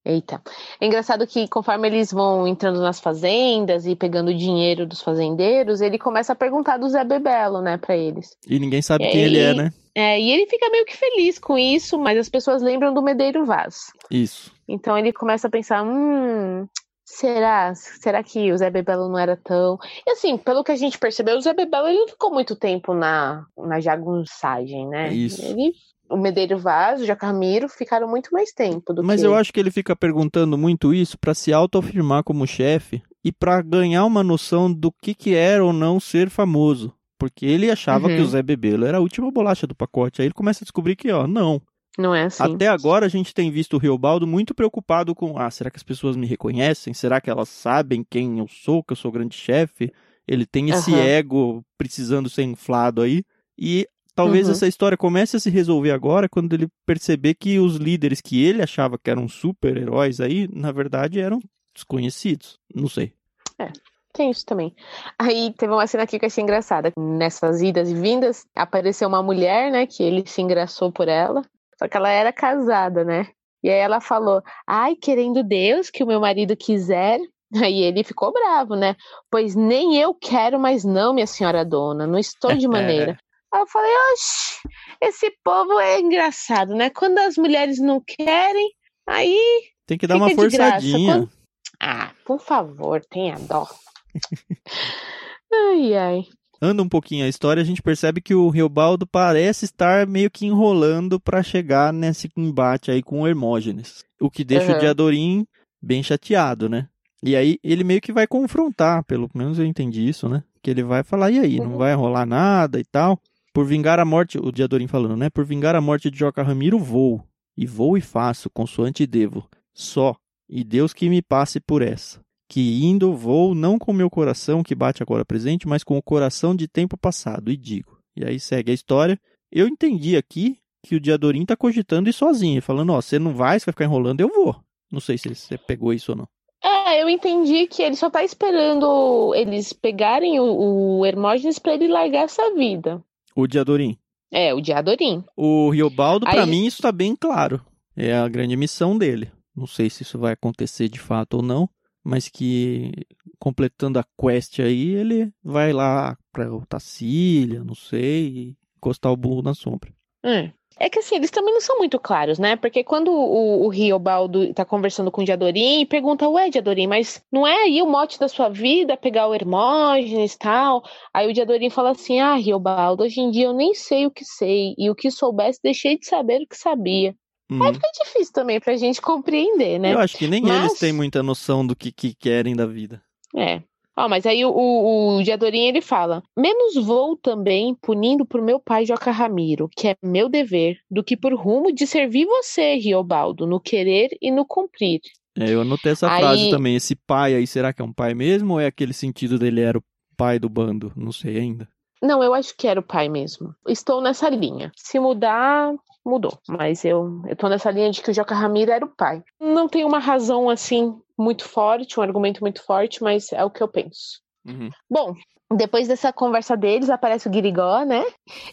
Eita. 0.04 0.42
É 0.80 0.88
engraçado 0.88 1.28
que 1.28 1.48
conforme 1.48 1.88
eles 1.88 2.12
vão 2.12 2.48
entrando 2.48 2.82
nas 2.82 3.00
fazendas 3.00 3.86
e 3.86 3.96
pegando 3.96 4.30
o 4.30 4.38
dinheiro 4.38 4.86
dos 4.86 5.02
fazendeiros, 5.02 5.80
ele 5.80 6.00
começa 6.00 6.34
a 6.34 6.36
perguntar 6.36 6.78
do 6.78 6.90
Zé 6.90 7.04
Bebelo, 7.04 7.62
né, 7.62 7.78
pra 7.78 7.96
eles. 7.96 8.36
E 8.48 8.58
ninguém 8.58 8.82
sabe 8.82 9.06
e 9.06 9.12
quem 9.12 9.22
aí, 9.22 9.26
ele 9.28 9.40
é, 9.40 9.54
né? 9.54 9.72
É, 9.94 10.20
e 10.20 10.32
ele 10.32 10.48
fica 10.48 10.70
meio 10.72 10.86
que 10.86 10.98
feliz 10.98 11.38
com 11.38 11.56
isso, 11.58 12.00
mas 12.00 12.18
as 12.18 12.30
pessoas 12.30 12.64
lembram 12.64 12.94
do 12.94 13.02
Medeiro 13.02 13.46
Vaz. 13.46 13.92
Isso. 14.10 14.52
Então 14.68 14.98
ele 14.98 15.14
começa 15.14 15.48
a 15.48 15.52
pensar, 15.52 15.84
hum, 15.84 16.66
será? 17.12 17.74
Será 17.76 18.24
que 18.24 18.52
o 18.52 18.58
Zé 18.58 18.70
Bebelo 18.70 19.10
não 19.10 19.18
era 19.18 19.38
tão... 19.38 19.78
E 20.08 20.12
assim, 20.12 20.38
pelo 20.38 20.64
que 20.64 20.72
a 20.72 20.76
gente 20.76 20.98
percebeu, 20.98 21.38
o 21.38 21.42
Zé 21.42 21.54
Bebelo 21.54 21.88
ele 21.88 22.00
não 22.00 22.08
ficou 22.08 22.32
muito 22.32 22.56
tempo 22.56 22.94
na, 22.94 23.46
na 23.58 23.80
jagunçagem, 23.80 24.88
né? 24.88 25.14
Isso. 25.14 25.42
Ele 25.44 25.74
o 26.12 26.18
Medeiro 26.18 26.60
Vaz, 26.60 27.02
o 27.02 27.06
Jacamiro 27.06 27.70
ficaram 27.70 28.08
muito 28.08 28.32
mais 28.34 28.52
tempo 28.52 28.94
do 28.94 29.02
Mas 29.02 29.22
que 29.22 29.28
eu 29.28 29.34
acho 29.34 29.54
que 29.54 29.60
ele 29.60 29.72
fica 29.72 29.96
perguntando 29.96 30.58
muito 30.58 30.94
isso 30.94 31.18
para 31.18 31.34
se 31.34 31.54
autoafirmar 31.54 32.24
como 32.24 32.46
chefe 32.46 33.02
e 33.24 33.32
para 33.32 33.62
ganhar 33.62 34.06
uma 34.06 34.24
noção 34.24 34.72
do 34.72 34.92
que, 34.92 35.14
que 35.14 35.34
era 35.34 35.64
ou 35.64 35.72
não 35.72 36.00
ser 36.00 36.30
famoso. 36.30 36.94
Porque 37.18 37.46
ele 37.46 37.70
achava 37.70 38.08
uhum. 38.08 38.16
que 38.16 38.22
o 38.22 38.26
Zé 38.26 38.42
Bebelo 38.42 38.86
era 38.86 38.98
a 38.98 39.02
última 39.02 39.32
bolacha 39.32 39.68
do 39.68 39.76
pacote. 39.76 40.22
Aí 40.22 40.28
ele 40.28 40.34
começa 40.34 40.64
a 40.64 40.66
descobrir 40.66 40.96
que, 40.96 41.12
ó, 41.12 41.28
não. 41.28 41.62
Não 41.98 42.16
é 42.16 42.24
assim. 42.24 42.44
Até 42.44 42.68
agora 42.68 43.06
a 43.06 43.10
gente 43.10 43.34
tem 43.34 43.52
visto 43.52 43.74
o 43.74 43.78
Riobaldo 43.78 44.26
muito 44.26 44.56
preocupado 44.56 45.14
com, 45.14 45.38
ah, 45.38 45.52
será 45.52 45.70
que 45.70 45.78
as 45.78 45.84
pessoas 45.84 46.16
me 46.16 46.26
reconhecem? 46.26 46.94
Será 46.94 47.20
que 47.20 47.30
elas 47.30 47.50
sabem 47.50 48.06
quem 48.10 48.40
eu 48.40 48.48
sou, 48.48 48.84
que 48.84 48.94
eu 48.94 48.98
sou 48.98 49.12
grande 49.12 49.36
chefe? 49.36 49.92
Ele 50.28 50.46
tem 50.46 50.70
esse 50.70 50.92
uhum. 50.92 50.98
ego 50.98 51.66
precisando 51.78 52.30
ser 52.30 52.44
inflado 52.44 53.02
aí. 53.02 53.24
E 53.58 53.88
Talvez 54.14 54.48
uhum. 54.48 54.52
essa 54.52 54.68
história 54.68 54.98
comece 54.98 55.38
a 55.38 55.40
se 55.40 55.50
resolver 55.50 55.92
agora 55.92 56.28
quando 56.28 56.54
ele 56.54 56.68
perceber 56.86 57.34
que 57.34 57.60
os 57.60 57.78
líderes 57.78 58.20
que 58.20 58.44
ele 58.44 58.62
achava 58.62 58.98
que 58.98 59.10
eram 59.10 59.28
super-heróis 59.28 60.20
aí, 60.20 60.50
na 60.54 60.72
verdade, 60.72 61.20
eram 61.20 61.40
desconhecidos. 61.74 62.60
Não 62.74 62.90
sei. 62.90 63.14
É. 63.58 63.72
Tem 64.14 64.30
isso 64.30 64.46
também. 64.46 64.76
Aí 65.18 65.54
teve 65.58 65.72
uma 65.72 65.88
cena 65.88 66.04
aqui 66.04 66.20
que 66.20 66.26
eu 66.26 66.28
achei 66.28 66.44
engraçada. 66.44 66.92
Nessas 66.98 67.62
idas 67.62 67.90
e 67.90 67.96
vindas, 67.96 68.46
apareceu 68.54 69.08
uma 69.08 69.24
mulher, 69.24 69.72
né? 69.72 69.88
Que 69.88 70.04
ele 70.04 70.28
se 70.28 70.42
engraçou 70.42 70.92
por 70.92 71.08
ela. 71.08 71.42
Só 71.82 71.88
que 71.88 71.98
ela 71.98 72.10
era 72.10 72.32
casada, 72.32 73.04
né? 73.04 73.28
E 73.64 73.70
aí 73.70 73.80
ela 73.80 74.00
falou: 74.00 74.44
Ai, 74.68 74.96
querendo 74.96 75.44
Deus 75.44 75.90
que 75.90 76.04
o 76.04 76.08
meu 76.08 76.20
marido 76.20 76.56
quiser. 76.56 77.20
Aí 77.62 77.82
ele 77.82 78.02
ficou 78.02 78.32
bravo, 78.32 78.78
né? 78.78 78.96
Pois 79.30 79.56
nem 79.56 79.98
eu 79.98 80.14
quero, 80.14 80.58
mas 80.58 80.86
não, 80.86 81.14
minha 81.14 81.28
senhora 81.28 81.66
dona. 81.66 82.08
Não 82.08 82.18
estou 82.18 82.56
de 82.56 82.66
maneira. 82.70 83.18
Aí 83.54 83.60
eu 83.60 83.68
falei, 83.68 83.92
oxe, 84.14 84.62
esse 85.02 85.30
povo 85.44 85.78
é 85.78 86.00
engraçado, 86.00 86.74
né? 86.74 86.90
Quando 86.90 87.18
as 87.18 87.36
mulheres 87.36 87.78
não 87.78 88.00
querem, 88.00 88.72
aí. 89.06 89.64
Tem 89.86 89.98
que 89.98 90.08
dar 90.08 90.16
uma 90.16 90.30
forçadinha. 90.30 91.14
Quando... 91.14 91.30
Ah, 91.78 92.12
por 92.26 92.40
favor, 92.40 93.02
tenha 93.10 93.36
dó. 93.38 93.68
ai, 95.52 95.94
ai. 95.94 96.24
Anda 96.62 96.84
um 96.84 96.90
pouquinho 96.90 97.26
a 97.26 97.28
história, 97.28 97.60
a 97.60 97.66
gente 97.66 97.82
percebe 97.82 98.22
que 98.22 98.36
o 98.36 98.48
Riobaldo 98.50 99.08
parece 99.08 99.66
estar 99.66 100.06
meio 100.06 100.30
que 100.30 100.46
enrolando 100.46 101.20
para 101.20 101.42
chegar 101.42 101.92
nesse 101.92 102.30
embate 102.38 102.92
aí 102.92 103.02
com 103.02 103.22
o 103.22 103.28
Hermógenes. 103.28 104.06
O 104.20 104.30
que 104.30 104.44
deixa 104.44 104.72
uhum. 104.72 104.78
o 104.78 104.80
Diadorim 104.80 105.48
bem 105.82 106.04
chateado, 106.04 106.70
né? 106.70 106.88
E 107.24 107.36
aí 107.36 107.58
ele 107.64 107.84
meio 107.84 108.00
que 108.00 108.14
vai 108.14 108.28
confrontar, 108.28 109.04
pelo 109.06 109.28
menos 109.34 109.58
eu 109.58 109.66
entendi 109.66 110.08
isso, 110.08 110.30
né? 110.30 110.44
Que 110.62 110.70
ele 110.70 110.84
vai 110.84 111.04
falar, 111.04 111.32
e 111.32 111.40
aí, 111.40 111.58
não 111.58 111.72
uhum. 111.72 111.78
vai 111.78 111.96
rolar 111.96 112.28
nada 112.28 112.80
e 112.80 112.84
tal. 112.84 113.20
Por 113.52 113.66
vingar 113.66 114.00
a 114.00 114.06
morte, 114.06 114.38
o 114.38 114.52
Diadorim 114.52 114.88
falando, 114.88 115.18
né? 115.18 115.30
Por 115.32 115.44
vingar 115.44 115.76
a 115.76 115.82
morte 115.82 116.12
de 116.12 116.20
Joca 116.20 116.44
Ramiro, 116.44 116.78
vou. 116.78 117.24
E 117.58 117.66
vou 117.66 117.98
e 117.98 118.02
faço, 118.02 118.50
consoante 118.52 119.06
devo. 119.08 119.50
Só. 119.74 120.16
E 120.48 120.64
Deus 120.64 120.94
que 120.94 121.10
me 121.10 121.22
passe 121.22 121.60
por 121.60 121.82
essa. 121.82 122.22
Que 122.52 122.84
indo 122.84 123.16
vou 123.16 123.56
não 123.56 123.80
com 123.80 123.94
meu 123.94 124.10
coração 124.10 124.62
que 124.62 124.76
bate 124.76 125.02
agora 125.02 125.24
presente, 125.24 125.66
mas 125.66 125.86
com 125.86 125.98
o 125.98 126.04
coração 126.04 126.54
de 126.54 126.68
tempo 126.68 126.98
passado. 126.98 127.50
E 127.50 127.56
digo. 127.56 127.98
E 128.14 128.26
aí 128.26 128.42
segue 128.42 128.72
a 128.72 128.74
história. 128.74 129.18
Eu 129.50 129.70
entendi 129.70 130.18
aqui 130.18 130.58
que 130.86 130.94
o 130.94 131.00
Diadorim 131.00 131.46
tá 131.46 131.56
cogitando 131.56 132.10
ir 132.10 132.14
sozinho, 132.14 132.62
falando, 132.62 132.92
ó, 132.92 133.00
você 133.00 133.18
não 133.18 133.34
vai, 133.34 133.58
você 133.58 133.68
vai 133.68 133.72
ficar 133.72 133.86
enrolando, 133.86 134.20
eu 134.20 134.28
vou. 134.28 134.54
Não 134.92 135.00
sei 135.00 135.18
se 135.18 135.34
você 135.34 135.58
pegou 135.58 135.94
isso 135.94 136.12
ou 136.12 136.18
não. 136.18 136.28
É, 136.62 137.02
eu 137.02 137.08
entendi 137.08 137.68
que 137.68 137.82
ele 137.84 137.96
só 137.96 138.10
tá 138.10 138.22
esperando 138.22 139.34
eles 139.34 139.72
pegarem 139.72 140.38
o, 140.42 140.98
o 141.00 141.06
Hermógenes 141.06 141.58
para 141.58 141.76
ele 141.76 141.88
largar 141.88 142.26
essa 142.26 142.54
vida. 142.54 143.02
O 143.34 143.48
Diadorim. 143.48 143.98
É, 144.30 144.54
o 144.54 144.60
Diadorim. 144.60 145.24
O 145.38 145.70
Riobaldo, 145.70 146.26
para 146.26 146.46
mim, 146.46 146.66
isso 146.66 146.82
tá 146.82 146.92
bem 146.92 147.16
claro. 147.16 147.62
É 147.96 148.14
a 148.14 148.28
grande 148.28 148.58
missão 148.58 148.98
dele. 148.98 149.32
Não 149.56 149.66
sei 149.66 149.90
se 149.90 150.04
isso 150.04 150.20
vai 150.20 150.34
acontecer 150.34 150.90
de 150.90 151.00
fato 151.00 151.36
ou 151.36 151.42
não, 151.42 151.70
mas 152.04 152.28
que 152.28 152.92
completando 153.40 154.00
a 154.00 154.06
quest 154.20 154.60
aí, 154.60 154.96
ele 154.96 155.32
vai 155.44 155.74
lá 155.74 156.18
pra 156.32 156.54
Otacília, 156.54 157.64
não 157.64 157.76
sei, 157.76 158.28
e 158.28 158.58
encostar 158.78 159.12
o 159.12 159.18
burro 159.18 159.42
na 159.42 159.54
sombra. 159.54 159.94
É. 160.24 160.52
É 160.80 160.90
que 160.90 160.98
assim, 160.98 161.16
eles 161.16 161.30
também 161.30 161.54
não 161.54 161.62
são 161.62 161.78
muito 161.78 162.00
claros, 162.00 162.40
né? 162.40 162.56
Porque 162.56 162.84
quando 162.84 163.12
o, 163.12 163.66
o 163.66 163.70
Riobaldo 163.70 164.52
tá 164.54 164.66
conversando 164.66 165.12
com 165.12 165.22
o 165.22 165.24
Diadorim 165.24 165.82
e 165.82 165.86
pergunta, 165.86 166.28
ué, 166.28 166.50
Diadorim, 166.50 166.88
mas 166.88 167.24
não 167.32 167.46
é 167.46 167.56
aí 167.56 167.82
o 167.84 167.88
mote 167.88 168.18
da 168.20 168.28
sua 168.28 168.50
vida 168.50 168.98
pegar 168.98 169.28
o 169.28 169.36
Hermógenes 169.36 170.34
e 170.34 170.40
tal? 170.40 170.82
Aí 171.14 171.30
o 171.30 171.34
Diadorim 171.34 171.70
fala 171.70 171.92
assim, 171.92 172.20
ah, 172.20 172.36
Riobaldo, 172.36 173.04
hoje 173.04 173.22
em 173.22 173.30
dia 173.30 173.46
eu 173.46 173.54
nem 173.54 173.76
sei 173.76 174.08
o 174.08 174.12
que 174.12 174.26
sei, 174.26 174.74
e 174.76 174.90
o 174.90 174.96
que 174.96 175.12
soubesse 175.12 175.60
deixei 175.62 176.00
de 176.00 176.08
saber 176.08 176.42
o 176.42 176.48
que 176.48 176.58
sabia. 176.58 177.16
Hum. 177.52 177.62
Aí 177.62 177.74
fica 177.74 177.88
difícil 178.04 178.34
também 178.34 178.60
pra 178.60 178.78
gente 178.78 179.02
compreender, 179.02 179.78
né? 179.78 179.94
Eu 179.94 180.00
acho 180.00 180.18
que 180.18 180.28
nem 180.28 180.42
mas... 180.42 180.66
eles 180.66 180.80
têm 180.80 180.94
muita 180.94 181.22
noção 181.22 181.66
do 181.68 181.76
que, 181.76 181.92
que 181.92 182.14
querem 182.14 182.56
da 182.56 182.66
vida. 182.66 183.02
É, 183.36 183.62
Ó, 183.96 184.08
mas 184.08 184.26
aí 184.26 184.46
o, 184.46 184.50
o, 184.50 185.18
o 185.18 185.24
Diadorim 185.24 185.68
ele 185.68 185.82
fala: 185.82 186.24
menos 186.38 186.76
vou 186.76 187.18
também 187.18 187.76
punindo 187.76 188.26
por 188.26 188.42
meu 188.42 188.60
pai 188.60 188.86
Joca 188.86 189.12
Ramiro, 189.12 189.70
que 189.76 189.90
é 189.90 189.96
meu 190.02 190.30
dever, 190.30 190.78
do 190.90 191.04
que 191.04 191.18
por 191.18 191.34
rumo 191.34 191.74
de 191.74 191.86
servir 191.86 192.26
você, 192.26 192.76
Riobaldo, 192.76 193.46
no 193.46 193.60
querer 193.60 194.10
e 194.22 194.32
no 194.32 194.46
cumprir. 194.46 195.02
É, 195.38 195.54
eu 195.54 195.62
anotei 195.62 195.92
essa 195.92 196.12
aí... 196.12 196.20
frase 196.20 196.50
também. 196.50 196.76
Esse 196.76 196.96
pai 196.96 197.36
aí, 197.36 197.46
será 197.46 197.74
que 197.74 197.82
é 197.82 197.86
um 197.86 197.94
pai 197.94 198.14
mesmo 198.14 198.54
ou 198.54 198.60
é 198.60 198.68
aquele 198.68 198.94
sentido 198.94 199.38
dele 199.38 199.62
era 199.62 199.78
o 199.78 199.84
pai 200.16 200.40
do 200.40 200.50
bando? 200.50 200.92
Não 200.96 201.12
sei 201.12 201.38
ainda. 201.38 201.68
Não, 202.02 202.24
eu 202.24 202.34
acho 202.34 202.56
que 202.58 202.68
era 202.68 202.80
o 202.80 202.84
pai 202.84 203.08
mesmo. 203.08 203.54
Estou 203.68 204.02
nessa 204.02 204.28
linha. 204.30 204.72
Se 204.76 205.00
mudar, 205.00 205.72
mudou. 206.06 206.38
Mas 206.48 206.84
eu, 206.84 207.22
eu 207.28 207.36
tô 207.36 207.48
nessa 207.48 207.72
linha 207.72 207.92
de 207.92 208.02
que 208.02 208.12
o 208.12 208.14
Joca 208.14 208.36
Ramiro 208.36 208.72
era 208.72 208.86
o 208.86 208.96
pai. 208.96 209.24
Não 209.40 209.68
tem 209.68 209.86
uma 209.86 210.00
razão 210.00 210.50
assim 210.50 210.96
muito 211.18 211.48
forte, 211.48 212.00
um 212.00 212.04
argumento 212.04 212.42
muito 212.42 212.64
forte, 212.64 213.04
mas 213.04 213.32
é 213.32 213.44
o 213.44 213.52
que 213.52 213.62
eu 213.62 213.68
penso. 213.68 214.22
Uhum. 214.46 214.70
Bom, 214.90 215.14
depois 215.56 215.88
dessa 215.88 216.12
conversa 216.12 216.58
deles, 216.58 216.90
aparece 216.90 217.28
o 217.28 217.32
Guirigó, 217.32 217.84
né? 217.84 218.04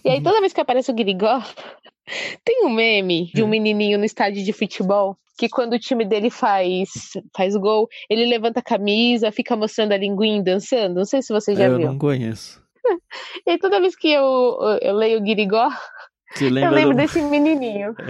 E 0.04 0.10
aí, 0.10 0.18
uhum. 0.18 0.22
toda 0.22 0.40
vez 0.40 0.52
que 0.52 0.60
aparece 0.60 0.90
o 0.90 0.94
Guirigó, 0.94 1.40
tem 2.44 2.66
um 2.66 2.70
meme 2.70 3.30
de 3.32 3.42
um 3.42 3.44
uhum. 3.44 3.50
menininho 3.50 3.98
no 3.98 4.04
estádio 4.04 4.44
de 4.44 4.52
futebol 4.52 5.16
que 5.38 5.48
quando 5.48 5.74
o 5.74 5.78
time 5.78 6.04
dele 6.04 6.30
faz, 6.30 7.12
faz 7.34 7.54
gol, 7.54 7.88
ele 8.10 8.26
levanta 8.26 8.58
a 8.58 8.62
camisa, 8.62 9.30
fica 9.30 9.54
mostrando 9.54 9.92
a 9.92 9.96
linguinha 9.96 10.42
dançando. 10.42 10.96
Não 10.96 11.04
sei 11.04 11.22
se 11.22 11.32
você 11.32 11.54
já 11.54 11.66
eu 11.66 11.76
viu. 11.76 11.86
Eu 11.86 11.92
não 11.92 11.98
conheço. 11.98 12.60
e 13.46 13.50
aí, 13.52 13.58
toda 13.58 13.80
vez 13.80 13.94
que 13.94 14.10
eu, 14.10 14.58
eu 14.82 14.94
leio 14.94 15.18
o 15.18 15.22
Guirigó, 15.22 15.70
eu 16.40 16.50
lembro 16.50 16.90
do... 16.90 16.96
desse 16.96 17.20
menininho. 17.22 17.94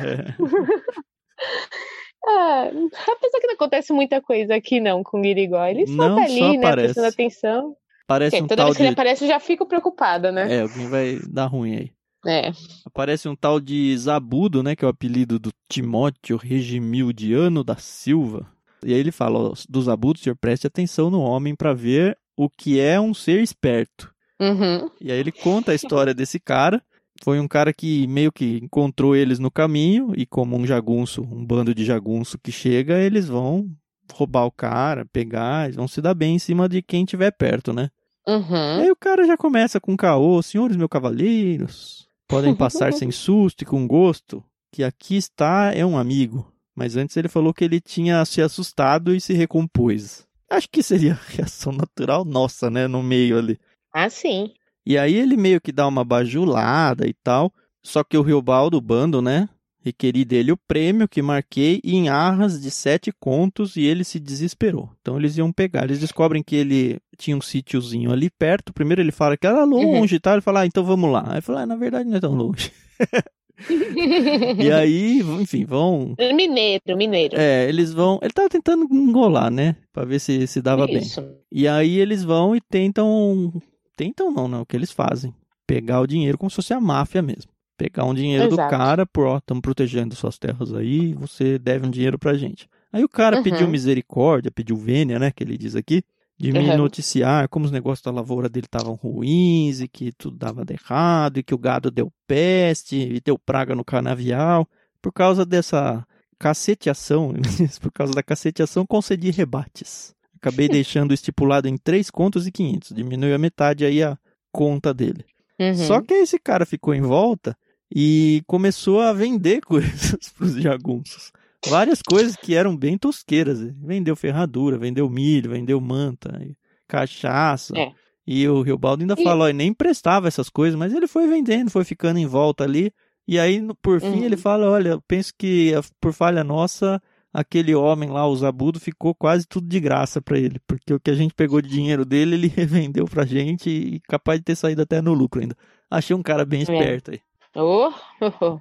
É. 1.41 1.89
Ah, 2.27 2.69
apesar 3.13 3.41
que 3.41 3.47
não 3.47 3.55
acontece 3.55 3.93
muita 3.93 4.21
coisa 4.21 4.55
aqui 4.55 4.81
não 4.81 5.03
com 5.03 5.19
o 5.19 5.23
Guirigó. 5.23 5.65
Ele 5.65 5.87
só 5.87 5.93
não, 5.93 6.17
tá 6.17 6.23
ali, 6.23 6.39
só 6.39 6.53
né, 6.53 6.73
prestando 6.73 7.07
atenção. 7.07 7.77
Parece 8.07 8.37
um 8.37 8.47
toda 8.47 8.57
tal 8.57 8.67
vez 8.67 8.77
que 8.77 8.83
de... 8.83 8.87
ele 8.89 8.93
aparece 8.93 9.25
eu 9.25 9.29
já 9.29 9.39
fico 9.39 9.67
preocupada, 9.67 10.33
né? 10.33 10.57
É, 10.57 10.61
alguém 10.63 10.89
vai 10.89 11.19
dar 11.31 11.47
ruim 11.47 11.77
aí. 11.77 11.93
É. 12.27 12.51
Aparece 12.85 13.29
um 13.29 13.37
tal 13.37 13.61
de 13.61 13.97
Zabudo, 13.97 14.63
né, 14.63 14.75
que 14.75 14.85
é 14.85 14.89
o 14.89 14.91
apelido 14.91 15.39
do 15.39 15.51
Timóteo 15.69 16.37
Regimildiano 16.37 17.63
da 17.63 17.77
Silva. 17.77 18.51
E 18.85 18.93
aí 18.93 18.99
ele 18.99 19.13
fala, 19.13 19.39
ó, 19.39 19.53
do 19.69 19.83
Zabudo, 19.83 20.19
senhor, 20.19 20.37
preste 20.37 20.67
atenção 20.67 21.11
no 21.11 21.21
homem 21.21 21.55
para 21.55 21.73
ver 21.73 22.19
o 22.37 22.49
que 22.49 22.81
é 22.81 23.01
um 23.01 23.15
ser 23.15 23.41
esperto. 23.41 24.13
Uhum. 24.41 24.91
E 25.01 25.13
aí 25.13 25.19
ele 25.19 25.33
conta 25.33 25.73
a 25.73 25.75
história 25.75 26.15
desse 26.15 26.39
cara 26.41 26.83
foi 27.23 27.41
um 27.41 27.49
cara 27.49 27.73
que 27.73 28.07
meio 28.07 28.31
que 28.31 28.61
encontrou 28.63 29.15
eles 29.15 29.39
no 29.39 29.51
caminho 29.51 30.13
e 30.17 30.25
como 30.25 30.57
um 30.57 30.67
jagunço, 30.67 31.23
um 31.23 31.45
bando 31.45 31.75
de 31.75 31.85
jagunço 31.85 32.39
que 32.39 32.53
chega, 32.53 32.99
eles 32.99 33.27
vão 33.27 33.71
roubar 34.13 34.47
o 34.47 34.53
cara, 34.53 35.05
pegar, 35.07 35.65
eles 35.65 35.77
vão 35.77 35.89
se 35.89 36.01
dar 36.01 36.15
bem 36.15 36.37
em 36.37 36.39
cima 36.39 36.69
de 36.69 36.81
quem 36.81 37.05
tiver 37.05 37.31
perto, 37.31 37.73
né? 37.73 37.91
Uhum. 38.27 38.81
Aí 38.81 38.91
o 38.91 38.97
cara 38.97 39.27
já 39.27 39.37
começa 39.37 39.81
com 39.81 39.97
caô, 39.97 40.43
senhores 40.43 40.77
meus 40.77 40.91
cavaleiros, 40.91 42.09
podem 42.27 42.55
passar 42.55 42.93
sem 42.95 43.11
susto 43.11 43.63
e 43.63 43.67
com 43.67 43.87
gosto, 43.87 44.45
que 44.73 44.85
aqui 44.85 45.17
está 45.17 45.73
é 45.75 45.85
um 45.85 45.99
amigo. 45.99 46.53
Mas 46.75 46.97
antes 46.97 47.17
ele 47.17 47.29
falou 47.29 47.53
que 47.53 47.65
ele 47.65 47.81
tinha 47.81 48.25
se 48.25 48.41
assustado 48.41 49.15
e 49.15 49.21
se 49.21 49.33
recompôs. 49.33 50.27
Acho 50.51 50.69
que 50.71 50.83
seria 50.83 51.15
a 51.21 51.33
reação 51.33 51.73
natural 51.73 52.25
nossa, 52.25 52.71
né, 52.71 52.87
no 52.87 53.03
meio 53.03 53.39
ali. 53.39 53.59
Ah, 53.93 54.09
sim. 54.09 54.53
E 54.89 54.97
aí 54.97 55.15
ele 55.15 55.37
meio 55.37 55.61
que 55.61 55.71
dá 55.71 55.87
uma 55.87 56.03
bajulada 56.03 57.07
e 57.07 57.13
tal. 57.23 57.53
Só 57.83 58.03
que 58.03 58.17
o 58.17 58.23
Riobaldo, 58.23 58.79
o 58.79 58.81
bando, 58.81 59.21
né? 59.21 59.47
requeri 59.89 60.25
dele 60.25 60.53
o 60.53 60.57
prêmio 60.57 61.09
que 61.09 61.23
marquei 61.23 61.81
em 61.85 62.09
arras 62.09 62.61
de 62.61 62.71
sete 62.71 63.13
contos 63.13 63.77
e 63.77 63.85
ele 63.85 64.05
se 64.05 64.19
desesperou. 64.19 64.91
Então 65.01 65.19
eles 65.19 65.37
iam 65.37 65.53
pegar. 65.53 65.85
Eles 65.85 66.01
descobrem 66.01 66.43
que 66.43 66.57
ele 66.57 66.99
tinha 67.17 67.37
um 67.37 67.41
sítiozinho 67.41 68.13
ali 68.13 68.31
perto. 68.31 68.73
Primeiro 68.73 69.01
ele 69.01 69.13
fala 69.13 69.37
que 69.37 69.47
era 69.47 69.65
longe 69.65 70.17
e 70.17 70.21
tal. 70.21 70.35
Ele 70.35 70.43
fala, 70.43 70.61
ah, 70.61 70.67
então 70.67 70.85
vamos 70.85 71.11
lá. 71.11 71.25
Aí 71.29 71.41
fala, 71.41 71.63
ah, 71.63 71.67
na 71.67 71.77
verdade 71.77 72.09
não 72.09 72.17
é 72.17 72.21
tão 72.21 72.35
longe. 72.35 72.71
e 74.59 74.71
aí, 74.71 75.21
enfim, 75.41 75.65
vão. 75.65 76.15
Mineiro, 76.35 76.97
mineiro. 76.97 77.37
É, 77.37 77.69
eles 77.69 77.93
vão. 77.93 78.19
Ele 78.23 78.33
tava 78.33 78.49
tentando 78.49 78.87
engolar, 78.91 79.51
né? 79.51 79.77
Pra 79.93 80.05
ver 80.05 80.21
se 80.21 80.47
se 80.47 80.61
dava 80.61 80.89
Isso. 80.91 81.21
bem. 81.21 81.31
E 81.51 81.67
aí 81.67 81.99
eles 81.99 82.23
vão 82.23 82.55
e 82.55 82.61
tentam. 82.61 83.53
Tentam 83.99 84.31
não, 84.31 84.47
não. 84.47 84.61
O 84.63 84.67
que 84.67 84.77
eles 84.77 84.93
fazem? 84.93 85.35
Pegar 85.67 86.01
o 86.01 86.07
dinheiro 86.07 86.39
como 86.39 86.49
se 86.49 86.57
fosse 86.57 86.73
a 86.73 86.81
máfia 86.81 87.21
mesmo. 87.21 87.51
Pegar 87.77 88.05
um 88.05 88.15
dinheiro 88.15 88.47
Exato. 88.47 88.71
do 88.73 88.79
cara, 88.79 89.05
por 89.05 89.27
ó, 89.27 89.39
estamos 89.39 89.61
protegendo 89.61 90.15
suas 90.15 90.39
terras 90.39 90.73
aí, 90.73 91.13
você 91.15 91.59
deve 91.59 91.87
um 91.87 91.91
dinheiro 91.91 92.19
pra 92.19 92.35
gente. 92.35 92.69
Aí 92.93 93.05
o 93.05 93.09
cara 93.09 93.37
Uhum. 93.37 93.43
pediu 93.43 93.69
misericórdia, 93.69 94.51
pediu 94.51 94.77
vênia, 94.77 95.19
né? 95.19 95.31
Que 95.33 95.43
ele 95.45 95.59
diz 95.59 95.75
aqui. 95.77 96.03
De 96.41 96.53
me 96.53 96.71
Uhum. 96.71 96.77
noticiar 96.77 97.49
como 97.49 97.65
os 97.65 97.73
negócios 97.73 98.01
da 98.05 98.13
lavoura 98.13 98.49
dele 98.49 98.67
estavam 98.67 98.95
ruins 98.95 99.81
e 99.81 99.89
que 99.89 100.13
tudo 100.13 100.37
dava 100.37 100.65
de 100.65 100.75
errado 100.75 101.39
e 101.39 101.43
que 101.43 101.53
o 101.53 101.59
gado 101.59 101.91
deu 101.91 102.13
peste 102.29 102.97
e 102.97 103.21
deu 103.21 103.37
praga 103.37 103.75
no 103.75 103.85
canavial. 103.85 104.65
Por 105.03 105.13
causa 105.13 105.45
dessa 105.45 106.07
caceteação, 106.39 107.33
por 107.83 107.93
causa 107.93 108.13
da 108.15 108.23
caceteação, 108.23 108.87
concedi 108.87 109.31
rebates. 109.33 110.15
Acabei 110.41 110.69
deixando 110.69 111.13
estipulado 111.15 111.69
em 111.69 111.77
3 111.77 112.11
contos 112.11 112.47
e 112.47 112.53
500. 112.53 112.95
Diminuiu 112.95 113.35
a 113.35 113.39
metade 113.39 113.85
aí 113.85 114.03
a 114.03 114.17
conta 114.53 114.93
dele. 114.95 115.25
Uhum. 115.59 115.75
Só 115.75 116.01
que 116.01 116.15
esse 116.15 116.39
cara 116.39 116.65
ficou 116.65 116.95
em 116.95 117.01
volta 117.01 117.57
e 117.95 118.43
começou 118.47 119.01
a 119.01 119.13
vender 119.13 119.61
coisas 119.67 120.17
para 120.37 120.45
os 120.47 120.55
jagunços. 120.55 121.33
Várias 121.67 122.01
coisas 122.01 122.37
que 122.37 122.55
eram 122.55 122.77
bem 122.77 122.97
tosqueiras. 122.97 123.59
Vendeu 123.83 124.15
ferradura, 124.15 124.79
vendeu 124.79 125.11
milho, 125.11 125.51
vendeu 125.51 125.81
manta, 125.81 126.39
cachaça. 126.87 127.77
É. 127.77 127.93
E 128.27 128.47
o 128.49 128.63
Riobaldo 128.63 129.03
ainda 129.03 129.15
E- 129.19 129.25
falou, 129.25 129.51
nem 129.53 129.69
emprestava 129.69 130.29
essas 130.29 130.49
coisas, 130.49 130.79
mas 130.79 130.93
ele 130.93 131.07
foi 131.07 131.27
vendendo, 131.27 131.71
foi 131.71 131.85
ficando 131.85 132.19
em 132.19 132.27
volta 132.27 132.65
ali. 132.65 132.93
E 133.27 133.39
aí, 133.39 133.67
por 133.83 134.01
fim, 134.01 134.07
Uhum. 134.21 134.25
ele 134.25 134.37
fala: 134.37 134.71
Olha, 134.71 134.91
eu 134.91 135.03
penso 135.07 135.33
que 135.37 135.73
por 136.01 136.13
falha 136.13 136.43
nossa, 136.45 137.01
aquele 137.33 137.75
homem 137.75 138.09
lá, 138.11 138.27
o 138.27 138.37
Zabudo, 138.37 138.79
ficou 138.81 139.15
quase 139.15 139.47
tudo 139.47 139.67
de 139.69 139.81
graça 139.81 140.21
pra 140.21 140.39
ele. 140.39 140.59
Porque 140.67 140.93
o 140.95 141.01
que 141.01 141.11
a 141.11 141.15
gente 141.15 141.35
pegou 141.35 141.61
de 141.61 141.69
dinheiro 141.69 142.05
dele, 142.05 142.35
ele 142.35 142.49
revendeu 142.55 143.05
pra 143.07 143.25
gente 143.25 143.69
e 143.71 144.01
capaz 144.09 144.39
de 144.41 144.45
ter 144.45 144.57
saído 144.57 144.83
até 144.83 145.01
no 145.01 145.13
lucro 145.15 145.41
ainda. 145.41 145.57
Achei 145.91 146.15
um 146.15 146.23
cara 146.23 146.45
bem 146.45 146.61
É. 146.61 146.63
esperto 146.63 147.11
aí. 147.13 147.21
Oh, 147.57 147.91
oh, 148.21 148.31
oh. 148.45 148.61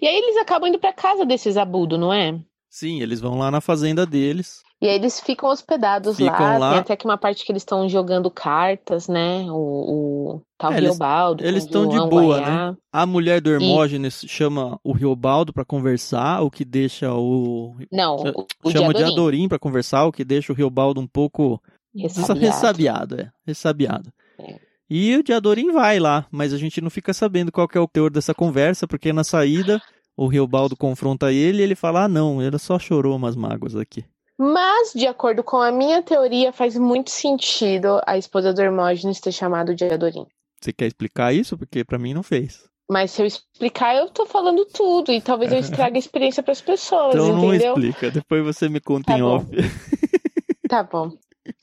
E 0.00 0.06
aí 0.06 0.16
eles 0.16 0.36
acabam 0.36 0.68
indo 0.68 0.78
pra 0.78 0.92
casa 0.92 1.26
desses 1.26 1.56
abudo, 1.56 1.98
não 1.98 2.12
é? 2.12 2.38
Sim, 2.70 3.00
eles 3.02 3.20
vão 3.20 3.38
lá 3.38 3.50
na 3.50 3.60
fazenda 3.60 4.06
deles. 4.06 4.62
E 4.80 4.86
aí 4.86 4.94
eles 4.94 5.18
ficam 5.20 5.48
hospedados 5.50 6.16
Ficam 6.16 6.38
lá. 6.38 6.58
lá. 6.58 6.70
Tem 6.70 6.78
até 6.80 6.96
que 6.96 7.04
uma 7.04 7.18
parte 7.18 7.44
que 7.44 7.50
eles 7.50 7.62
estão 7.62 7.88
jogando 7.88 8.30
cartas, 8.30 9.08
né? 9.08 9.44
O, 9.50 10.36
o 10.36 10.42
tal 10.56 10.72
É, 10.72 10.78
Riobaldo. 10.78 11.44
eles 11.44 11.64
estão 11.64 11.88
de 11.88 11.96
boa, 12.08 12.38
Guaiá. 12.38 12.76
A 12.92 13.04
mulher 13.04 13.40
do 13.40 13.50
Hermógenes 13.50 14.24
chama 14.28 14.78
o 14.84 14.92
Riobaldo 14.92 15.52
pra 15.52 15.64
conversar, 15.64 16.42
o 16.42 16.50
que 16.50 16.64
deixa 16.64 17.12
o. 17.12 17.76
Não, 17.90 18.16
o, 18.16 18.46
o 18.64 18.70
chama 18.70 18.94
de. 18.94 19.02
Adorim 19.02 19.48
pra 19.48 19.58
conversar, 19.58 20.04
o 20.06 20.12
que 20.12 20.24
deixa 20.24 20.52
o 20.52 20.56
Riobaldo 20.56 21.00
um 21.00 21.08
pouco 21.08 21.60
Ressabiado. 21.96 22.40
Ressabiado, 22.40 23.20
é. 23.20 23.30
Ressabiado. 23.44 24.12
É. 24.38 24.60
E 24.88 25.16
o 25.16 25.22
Diadorim 25.24 25.72
vai 25.72 25.98
lá, 25.98 26.24
mas 26.30 26.54
a 26.54 26.56
gente 26.56 26.80
não 26.80 26.88
fica 26.88 27.12
sabendo 27.12 27.50
qual 27.52 27.68
é 27.74 27.80
o 27.80 27.88
teor 27.88 28.10
dessa 28.10 28.32
conversa, 28.32 28.86
porque 28.86 29.12
na 29.12 29.24
saída 29.24 29.82
o 30.16 30.26
Riobaldo 30.28 30.76
confronta 30.76 31.32
ele 31.32 31.58
e 31.58 31.62
ele 31.62 31.74
fala: 31.74 32.04
Ah, 32.04 32.08
não, 32.08 32.40
ele 32.40 32.56
só 32.58 32.78
chorou 32.78 33.16
umas 33.16 33.34
mágoas 33.36 33.74
aqui. 33.74 34.04
Mas, 34.38 34.92
de 34.94 35.06
acordo 35.06 35.42
com 35.42 35.56
a 35.56 35.72
minha 35.72 36.00
teoria, 36.02 36.52
faz 36.52 36.76
muito 36.76 37.10
sentido 37.10 38.00
a 38.06 38.16
esposa 38.16 38.52
do 38.52 38.60
Hermógenes 38.62 39.20
ter 39.20 39.32
chamado 39.32 39.74
de 39.74 39.84
Adorim. 39.84 40.26
Você 40.60 40.72
quer 40.72 40.86
explicar 40.86 41.34
isso? 41.34 41.58
Porque 41.58 41.84
pra 41.84 41.98
mim 41.98 42.14
não 42.14 42.22
fez. 42.22 42.68
Mas 42.90 43.10
se 43.10 43.20
eu 43.20 43.26
explicar, 43.26 43.96
eu 43.96 44.08
tô 44.08 44.24
falando 44.26 44.64
tudo. 44.64 45.10
E 45.12 45.20
talvez 45.20 45.52
eu 45.52 45.58
estrague 45.60 45.96
a 45.96 45.98
experiência 45.98 46.42
pras 46.42 46.60
pessoas, 46.60 47.14
Então 47.14 47.32
não 47.36 47.52
entendeu? 47.52 47.74
explica, 47.74 48.10
depois 48.10 48.44
você 48.44 48.68
me 48.68 48.80
conta 48.80 49.12
Tá 49.12 49.18
em 49.18 49.22
bom. 49.22 49.36
off. 49.36 49.46
Tá 50.68 50.82
bom. 50.82 51.12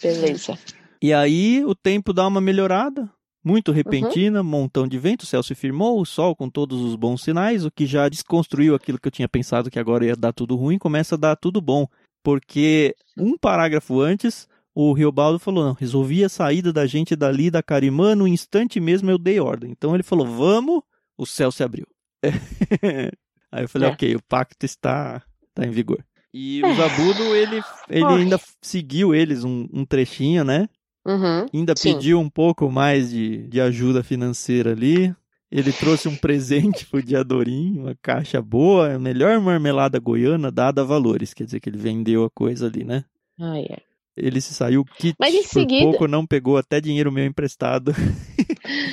Beleza. 0.01 0.57
E 0.99 1.13
aí 1.13 1.63
o 1.63 1.75
tempo 1.75 2.11
dá 2.11 2.25
uma 2.27 2.41
melhorada, 2.41 3.07
muito 3.43 3.69
Uhum. 3.69 3.75
repentina, 3.75 4.41
montão 4.41 4.87
de 4.87 4.97
vento, 4.97 5.21
o 5.21 5.25
céu 5.27 5.43
se 5.43 5.53
firmou, 5.53 6.01
o 6.01 6.05
sol 6.05 6.35
com 6.35 6.49
todos 6.49 6.81
os 6.81 6.95
bons 6.95 7.21
sinais, 7.21 7.63
o 7.65 7.69
que 7.71 7.85
já 7.85 8.09
desconstruiu 8.09 8.73
aquilo 8.73 8.99
que 8.99 9.07
eu 9.07 9.11
tinha 9.11 9.29
pensado 9.29 9.69
que 9.69 9.77
agora 9.77 10.05
ia 10.07 10.15
dar 10.15 10.33
tudo 10.33 10.55
ruim, 10.55 10.79
começa 10.79 11.13
a 11.13 11.17
dar 11.19 11.35
tudo 11.35 11.61
bom. 11.61 11.85
Porque 12.25 12.95
um 13.15 13.37
parágrafo 13.37 14.01
antes, 14.01 14.47
o 14.73 14.91
Riobaldo 14.93 15.37
falou, 15.37 15.63
não, 15.63 15.73
resolvi 15.73 16.23
a 16.23 16.27
saída 16.27 16.73
da 16.73 16.87
gente 16.87 17.15
dali 17.15 17.51
da 17.51 17.61
Carimã, 17.61 18.15
no 18.15 18.27
instante 18.27 18.79
mesmo 18.79 19.11
eu 19.11 19.19
dei 19.19 19.39
ordem. 19.39 19.69
Então 19.69 19.93
ele 19.93 20.01
falou, 20.01 20.25
vamos, 20.25 20.81
o 21.15 21.23
céu 21.23 21.51
se 21.51 21.61
abriu. 21.63 21.85
aí 23.51 23.63
eu 23.63 23.69
falei, 23.69 23.89
É. 23.89 23.91
ok, 23.91 24.15
o 24.15 24.23
pacto 24.23 24.65
está, 24.65 25.21
está 25.49 25.67
em 25.67 25.69
vigor. 25.69 26.03
E 26.33 26.63
o 26.65 26.75
Zabudo, 26.75 27.35
ele, 27.35 27.61
ele 27.87 28.03
Ai. 28.03 28.21
ainda 28.21 28.41
seguiu 28.59 29.13
eles 29.13 29.43
um, 29.43 29.69
um 29.71 29.85
trechinho, 29.85 30.43
né? 30.43 30.67
Uhum. 31.05 31.45
Ainda 31.53 31.75
Sim. 31.77 31.93
pediu 31.93 32.19
um 32.19 32.29
pouco 32.29 32.71
mais 32.71 33.11
de, 33.11 33.47
de 33.47 33.61
ajuda 33.61 34.03
financeira 34.03 34.71
ali. 34.71 35.15
Ele 35.51 35.71
trouxe 35.71 36.07
um 36.07 36.15
presente 36.15 36.85
pro 36.85 37.01
Diadorim, 37.03 37.79
uma 37.79 37.95
caixa 38.01 38.41
boa, 38.41 38.93
a 38.95 38.99
melhor 38.99 39.39
marmelada 39.39 39.99
goiana 39.99 40.51
dada 40.51 40.81
a 40.81 40.85
valores. 40.85 41.33
Quer 41.33 41.45
dizer 41.45 41.59
que 41.59 41.69
ele 41.69 41.77
vendeu 41.77 42.23
a 42.25 42.29
coisa 42.29 42.65
ali, 42.67 42.83
né? 42.83 43.05
Ah, 43.39 43.57
é. 43.59 43.77
Ele 44.17 44.39
se 44.41 44.53
saiu 44.53 44.83
kit, 44.85 45.15
Mas 45.19 45.33
em 45.33 45.43
por 45.43 45.49
seguida- 45.49 45.83
pouco 45.83 46.07
não 46.07 46.25
pegou 46.25 46.57
até 46.57 46.79
dinheiro 46.81 47.11
meu 47.11 47.25
emprestado. 47.25 47.91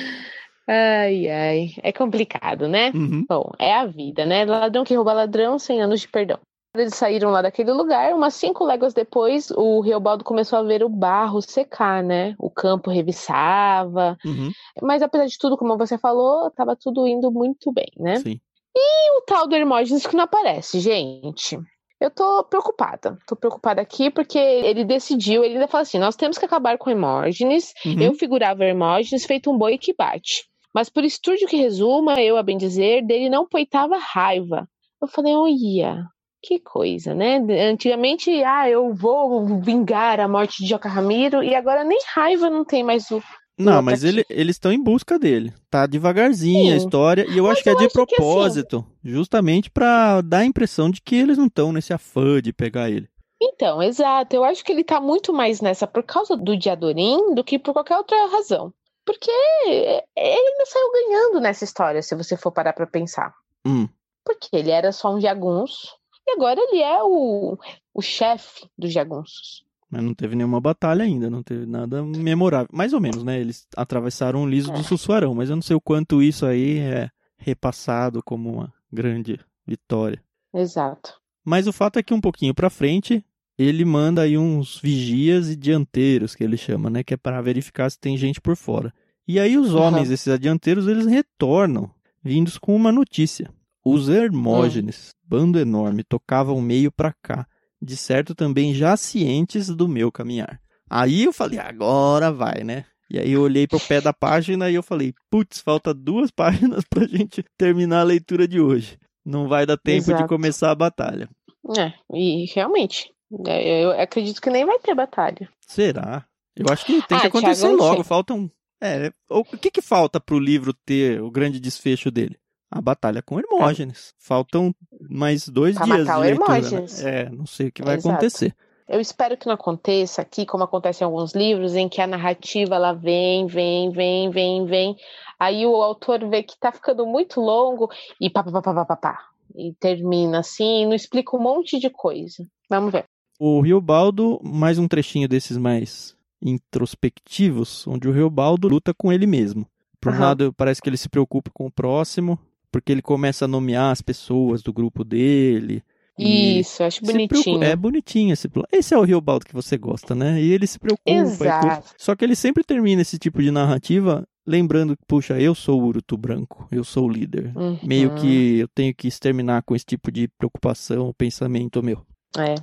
Ai, 0.67 1.27
ai. 1.27 1.73
É 1.83 1.91
complicado, 1.91 2.69
né? 2.69 2.89
Uhum. 2.95 3.25
Bom, 3.27 3.51
é 3.59 3.73
a 3.73 3.85
vida, 3.85 4.25
né? 4.25 4.45
Ladrão 4.45 4.85
que 4.85 4.95
rouba 4.95 5.11
ladrão, 5.11 5.59
100 5.59 5.81
anos 5.81 5.99
de 6.01 6.07
perdão. 6.07 6.39
Eles 6.75 6.95
saíram 6.95 7.29
lá 7.29 7.43
daquele 7.43 7.71
lugar, 7.71 8.15
umas 8.15 8.33
cinco 8.33 8.63
léguas 8.63 8.95
depois, 8.95 9.51
o 9.51 9.79
Riobaldo 9.79 10.23
começou 10.23 10.57
a 10.57 10.63
ver 10.63 10.83
o 10.83 10.89
barro 10.89 11.39
secar, 11.39 12.01
né? 12.01 12.33
O 12.39 12.49
campo 12.49 12.89
reviçava. 12.89 14.17
Uhum. 14.25 14.51
Mas 14.81 15.03
apesar 15.03 15.27
de 15.27 15.37
tudo, 15.37 15.55
como 15.55 15.77
você 15.77 15.99
falou, 15.99 16.49
tava 16.49 16.75
tudo 16.75 17.07
indo 17.07 17.31
muito 17.31 17.71
bem, 17.71 17.91
né? 17.97 18.15
Sim. 18.15 18.39
E 18.75 19.17
o 19.17 19.21
tal 19.21 19.47
do 19.47 19.55
Hermógenes 19.55 20.07
que 20.07 20.15
não 20.15 20.23
aparece, 20.23 20.79
gente. 20.79 21.59
Eu 22.01 22.09
tô 22.09 22.43
preocupada. 22.43 23.19
Tô 23.27 23.35
preocupada 23.35 23.79
aqui 23.79 24.09
porque 24.09 24.39
ele 24.39 24.83
decidiu, 24.83 25.43
ele 25.43 25.53
ainda 25.53 25.67
fala 25.67 25.83
assim: 25.83 25.99
nós 25.99 26.15
temos 26.15 26.39
que 26.39 26.45
acabar 26.45 26.77
com 26.79 26.89
Hermógenes. 26.89 27.71
Uhum. 27.85 28.01
Eu 28.01 28.13
figurava 28.15 28.65
Hermógenes 28.65 29.25
feito 29.25 29.51
um 29.51 29.57
boi 29.57 29.77
que 29.77 29.93
bate. 29.93 30.45
Mas 30.73 30.89
por 30.89 31.03
estúdio 31.03 31.47
que 31.47 31.55
resuma, 31.55 32.19
eu 32.19 32.35
a 32.35 32.41
bem 32.41 32.57
dizer, 32.57 33.05
dele 33.05 33.29
não 33.29 33.47
poitava 33.47 33.95
raiva. 33.97 34.67
Eu 34.99 35.07
falei, 35.07 35.35
olha, 35.35 36.03
que 36.43 36.59
coisa, 36.59 37.15
né? 37.15 37.37
Antigamente, 37.69 38.29
ah, 38.43 38.69
eu 38.69 38.93
vou 38.93 39.61
vingar 39.61 40.19
a 40.19 40.27
morte 40.27 40.61
de 40.61 40.69
Joca 40.69 40.89
Ramiro, 40.89 41.41
e 41.41 41.55
agora 41.55 41.83
nem 41.85 41.97
raiva 42.13 42.49
não 42.49 42.65
tem 42.65 42.83
mais 42.83 43.09
o. 43.11 43.21
Não, 43.57 43.81
mas 43.81 44.03
ele, 44.03 44.25
eles 44.29 44.55
estão 44.55 44.71
em 44.71 44.81
busca 44.83 45.17
dele. 45.17 45.53
Tá 45.69 45.85
devagarzinho 45.85 46.73
a 46.75 46.79
Sim. 46.79 46.85
história. 46.85 47.25
E 47.29 47.37
eu 47.37 47.43
Mas 47.45 47.53
acho 47.53 47.63
que 47.63 47.69
é 47.69 47.71
eu 47.71 47.77
de 47.77 47.85
acho 47.85 47.93
que, 47.93 48.01
assim- 48.01 48.15
propósito. 48.15 48.85
Justamente 49.03 49.69
pra 49.69 50.21
dar 50.21 50.39
a 50.39 50.45
impressão 50.45 50.89
de 50.89 50.99
que 51.01 51.15
eles 51.15 51.37
não 51.37 51.45
estão 51.45 51.71
nesse 51.71 51.93
afã 51.93 52.41
de 52.41 52.51
pegar 52.51 52.89
ele. 52.89 53.07
Então, 53.41 53.81
exato. 53.81 54.35
Eu 54.35 54.43
acho 54.43 54.63
que 54.65 54.71
ele 54.71 54.83
tá 54.83 54.99
muito 54.99 55.31
mais 55.31 55.61
nessa 55.61 55.85
por 55.85 56.01
causa 56.03 56.35
do 56.35 56.57
Diadorim 56.57 57.35
do 57.35 57.43
que 57.43 57.59
por 57.59 57.73
qualquer 57.73 57.95
outra 57.97 58.25
razão. 58.27 58.73
Porque 59.05 59.29
ele 59.67 60.01
ainda 60.17 60.65
saiu 60.65 60.91
ganhando 60.91 61.39
nessa 61.39 61.63
história, 61.63 62.01
se 62.01 62.15
você 62.15 62.35
for 62.35 62.51
parar 62.51 62.73
pra 62.73 62.87
pensar. 62.87 63.33
Hum. 63.65 63.87
Porque 64.25 64.47
ele 64.51 64.71
era 64.71 64.91
só 64.91 65.13
um 65.13 65.21
jagunço 65.21 65.89
e 66.27 66.31
agora 66.31 66.59
ele 66.59 66.81
é 66.81 67.01
o, 67.03 67.57
o 67.93 68.01
chefe 68.01 68.67
dos 68.77 68.91
jagunços. 68.91 69.63
Mas 69.89 70.03
não 70.03 70.13
teve 70.15 70.35
nenhuma 70.35 70.59
batalha 70.59 71.03
ainda, 71.03 71.29
não 71.29 71.43
teve 71.43 71.65
nada 71.67 72.01
memorável. 72.03 72.67
Mais 72.73 72.93
ou 72.93 72.99
menos, 72.99 73.23
né? 73.23 73.39
Eles 73.39 73.67
atravessaram 73.77 74.43
o 74.43 74.49
liso 74.49 74.71
É. 74.71 74.73
do 74.73 74.83
Sussuarão, 74.83 75.35
mas 75.35 75.49
eu 75.49 75.55
não 75.55 75.61
sei 75.61 75.75
o 75.75 75.81
quanto 75.81 76.21
isso 76.23 76.45
aí 76.45 76.79
é 76.79 77.09
repassado 77.37 78.23
como 78.23 78.51
uma 78.51 78.73
grande 78.91 79.39
vitória. 79.67 80.19
Exato. 80.53 81.13
Mas 81.45 81.67
o 81.67 81.73
fato 81.73 81.99
é 81.99 82.03
que 82.03 82.13
um 82.13 82.21
pouquinho 82.21 82.53
pra 82.55 82.69
frente, 82.69 83.23
ele 83.57 83.85
manda 83.85 84.21
aí 84.23 84.37
uns 84.37 84.79
vigias 84.81 85.49
e 85.49 85.55
dianteiros, 85.55 86.33
que 86.33 86.43
ele 86.43 86.57
chama, 86.57 86.89
né? 86.89 87.03
Que 87.03 87.13
é 87.13 87.17
para 87.17 87.41
verificar 87.41 87.89
se 87.91 87.99
tem 87.99 88.17
gente 88.17 88.41
por 88.41 88.55
fora. 88.55 88.91
E 89.27 89.39
aí 89.39 89.57
os 89.57 89.73
homens, 89.75 90.09
esses 90.09 90.27
adianteiros, 90.27 90.87
eles 90.87 91.05
retornam, 91.05 91.91
vindos 92.23 92.57
com 92.57 92.75
uma 92.75 92.91
notícia. 92.91 93.49
Os 93.85 94.07
Hermógenes, 94.09 95.13
bando 95.23 95.59
enorme, 95.59 96.03
tocavam 96.03 96.61
meio 96.61 96.91
pra 96.91 97.13
cá, 97.21 97.45
de 97.81 97.97
certo 97.97 98.33
também 98.33 98.73
já 98.73 98.95
cientes 98.95 99.67
do 99.67 99.87
meu 99.87 100.11
caminhar. 100.11 100.59
Aí 100.89 101.23
eu 101.23 101.33
falei, 101.33 101.59
agora 101.59 102.31
vai, 102.31 102.63
né? 102.63 102.85
E 103.09 103.19
aí 103.19 103.31
eu 103.31 103.41
olhei 103.41 103.67
pro 103.67 103.79
pé 103.79 103.99
da 103.99 104.13
página 104.13 104.69
e 104.69 104.75
eu 104.75 104.83
falei, 104.83 105.13
putz, 105.29 105.59
falta 105.59 105.93
duas 105.93 106.31
páginas 106.35 106.83
pra 106.89 107.05
gente 107.05 107.43
terminar 107.57 108.01
a 108.01 108.03
leitura 108.03 108.47
de 108.47 108.59
hoje. 108.61 108.97
Não 109.25 109.47
vai 109.47 109.65
dar 109.65 109.77
tempo 109.77 110.09
Exato. 110.09 110.23
de 110.23 110.29
começar 110.29 110.71
a 110.71 110.75
batalha. 110.75 111.29
É, 111.77 111.93
e 112.13 112.45
realmente, 112.53 113.09
é, 113.47 113.83
eu 113.85 113.91
acredito 113.91 114.41
que 114.41 114.49
nem 114.49 114.65
vai 114.65 114.79
ter 114.79 114.93
batalha. 114.95 115.49
Será? 115.67 116.25
Eu 116.55 116.65
acho 116.71 116.85
que 116.85 116.93
tem 117.07 117.17
que 117.19 117.25
Ah, 117.25 117.27
acontecer 117.27 117.67
Thiago, 117.67 117.77
logo. 117.83 118.03
Faltam. 118.03 118.49
É, 118.81 119.11
o 119.29 119.39
o 119.39 119.57
que 119.57 119.71
que 119.71 119.81
falta 119.81 120.19
pro 120.19 120.37
livro 120.37 120.73
ter 120.85 121.21
o 121.21 121.31
grande 121.31 121.59
desfecho 121.59 122.11
dele? 122.11 122.37
A 122.75 122.81
batalha 122.81 123.21
com 123.21 123.39
Hermógenes. 123.39 124.15
Faltam 124.17 124.73
mais 124.99 125.47
dois 125.47 125.75
Pra 125.75 125.85
dias 125.85 125.99
matar 126.07 126.15
de 126.15 126.19
o 126.19 126.21
leitura. 126.23 126.49
né? 126.49 126.57
Hermógenes. 126.57 127.05
É, 127.05 127.29
não 127.29 127.45
sei 127.45 127.67
o 127.67 127.71
que 127.71 127.83
vai 127.83 127.95
Exato. 127.95 128.15
acontecer. 128.15 128.55
Eu 128.89 128.99
espero 128.99 129.37
que 129.37 129.45
não 129.45 129.53
aconteça 129.53 130.21
aqui, 130.23 130.45
como 130.45 130.63
acontece 130.63 131.03
em 131.03 131.05
alguns 131.05 131.33
livros, 131.33 131.75
em 131.75 131.87
que 131.87 132.01
a 132.01 132.07
narrativa 132.07 132.75
ela 132.75 132.93
vem, 132.93 133.45
vem, 133.45 133.91
vem, 133.91 134.29
vem, 134.31 134.65
vem. 134.65 134.95
Aí 135.39 135.65
o 135.65 135.75
autor 135.81 136.27
vê 136.27 136.41
que 136.41 136.57
tá 136.59 136.71
ficando 136.71 137.05
muito 137.05 137.39
longo 137.39 137.89
e 138.19 138.29
pá, 138.29 138.43
pá, 138.43 138.51
pá, 138.51 138.61
pá, 138.61 138.73
pá, 138.73 138.85
pá, 138.85 138.95
pá. 138.95 139.19
E 139.55 139.73
termina 139.79 140.39
assim, 140.39 140.85
não 140.85 140.95
explica 140.95 141.37
um 141.37 141.39
monte 141.41 141.79
de 141.79 141.89
coisa. 141.91 142.45
Vamos 142.69 142.91
ver. 142.91 143.05
O 143.39 143.61
Riobaldo, 143.61 144.39
mais 144.43 144.79
um 144.79 144.87
trechinho 144.87 145.27
desses 145.27 145.57
mais 145.57 146.15
introspectivos, 146.41 147.87
onde 147.87 148.07
o 148.07 148.11
Riobaldo 148.11 148.67
luta 148.67 148.93
com 148.93 149.13
ele 149.13 149.27
mesmo. 149.27 149.67
Por 150.01 150.09
um 150.11 150.15
Aham. 150.15 150.21
lado, 150.25 150.53
parece 150.53 150.81
que 150.81 150.89
ele 150.89 150.97
se 150.97 151.07
preocupa 151.07 151.49
com 151.53 151.65
o 151.65 151.71
próximo, 151.71 152.37
porque 152.73 152.91
ele 152.91 153.03
começa 153.03 153.45
a 153.45 153.47
nomear 153.47 153.91
as 153.91 154.01
pessoas 154.01 154.63
do 154.63 154.73
grupo 154.73 155.03
dele. 155.03 155.83
e 156.17 156.59
Isso, 156.59 156.83
acho 156.83 157.05
bonitinho. 157.05 157.63
É 157.63 157.75
bonitinho 157.75 158.33
esse 158.33 158.49
plano. 158.49 158.67
Esse 158.71 158.95
é 158.95 158.97
o 158.97 159.03
Riobaldo 159.03 159.45
que 159.45 159.53
você 159.53 159.77
gosta, 159.77 160.15
né? 160.15 160.41
E 160.41 160.51
ele 160.51 160.65
se 160.65 160.79
preocupa. 160.79 161.07
e 161.07 161.13
Exato. 161.13 161.83
tudo. 161.83 161.95
Só 161.95 162.15
que 162.15 162.25
ele 162.25 162.35
sempre 162.35 162.63
termina 162.63 163.03
esse 163.03 163.19
tipo 163.19 163.43
de 163.43 163.51
narrativa 163.51 164.27
lembrando 164.45 164.97
que, 164.97 165.05
puxa, 165.07 165.39
eu 165.39 165.55
sou 165.55 165.81
o 165.81 165.85
Urutu 165.85 166.17
Branco, 166.17 166.67
eu 166.71 166.83
sou 166.83 167.05
o 167.05 167.09
líder. 167.09 167.55
Uhum. 167.55 167.77
Meio 167.83 168.15
que 168.15 168.59
eu 168.59 168.67
tenho 168.67 168.93
que 168.93 169.07
exterminar 169.07 169.61
com 169.61 169.75
esse 169.75 169.85
tipo 169.85 170.11
de 170.11 170.27
preocupação, 170.27 171.13
pensamento 171.17 171.81
meu. 171.81 172.03
É. 172.37 172.55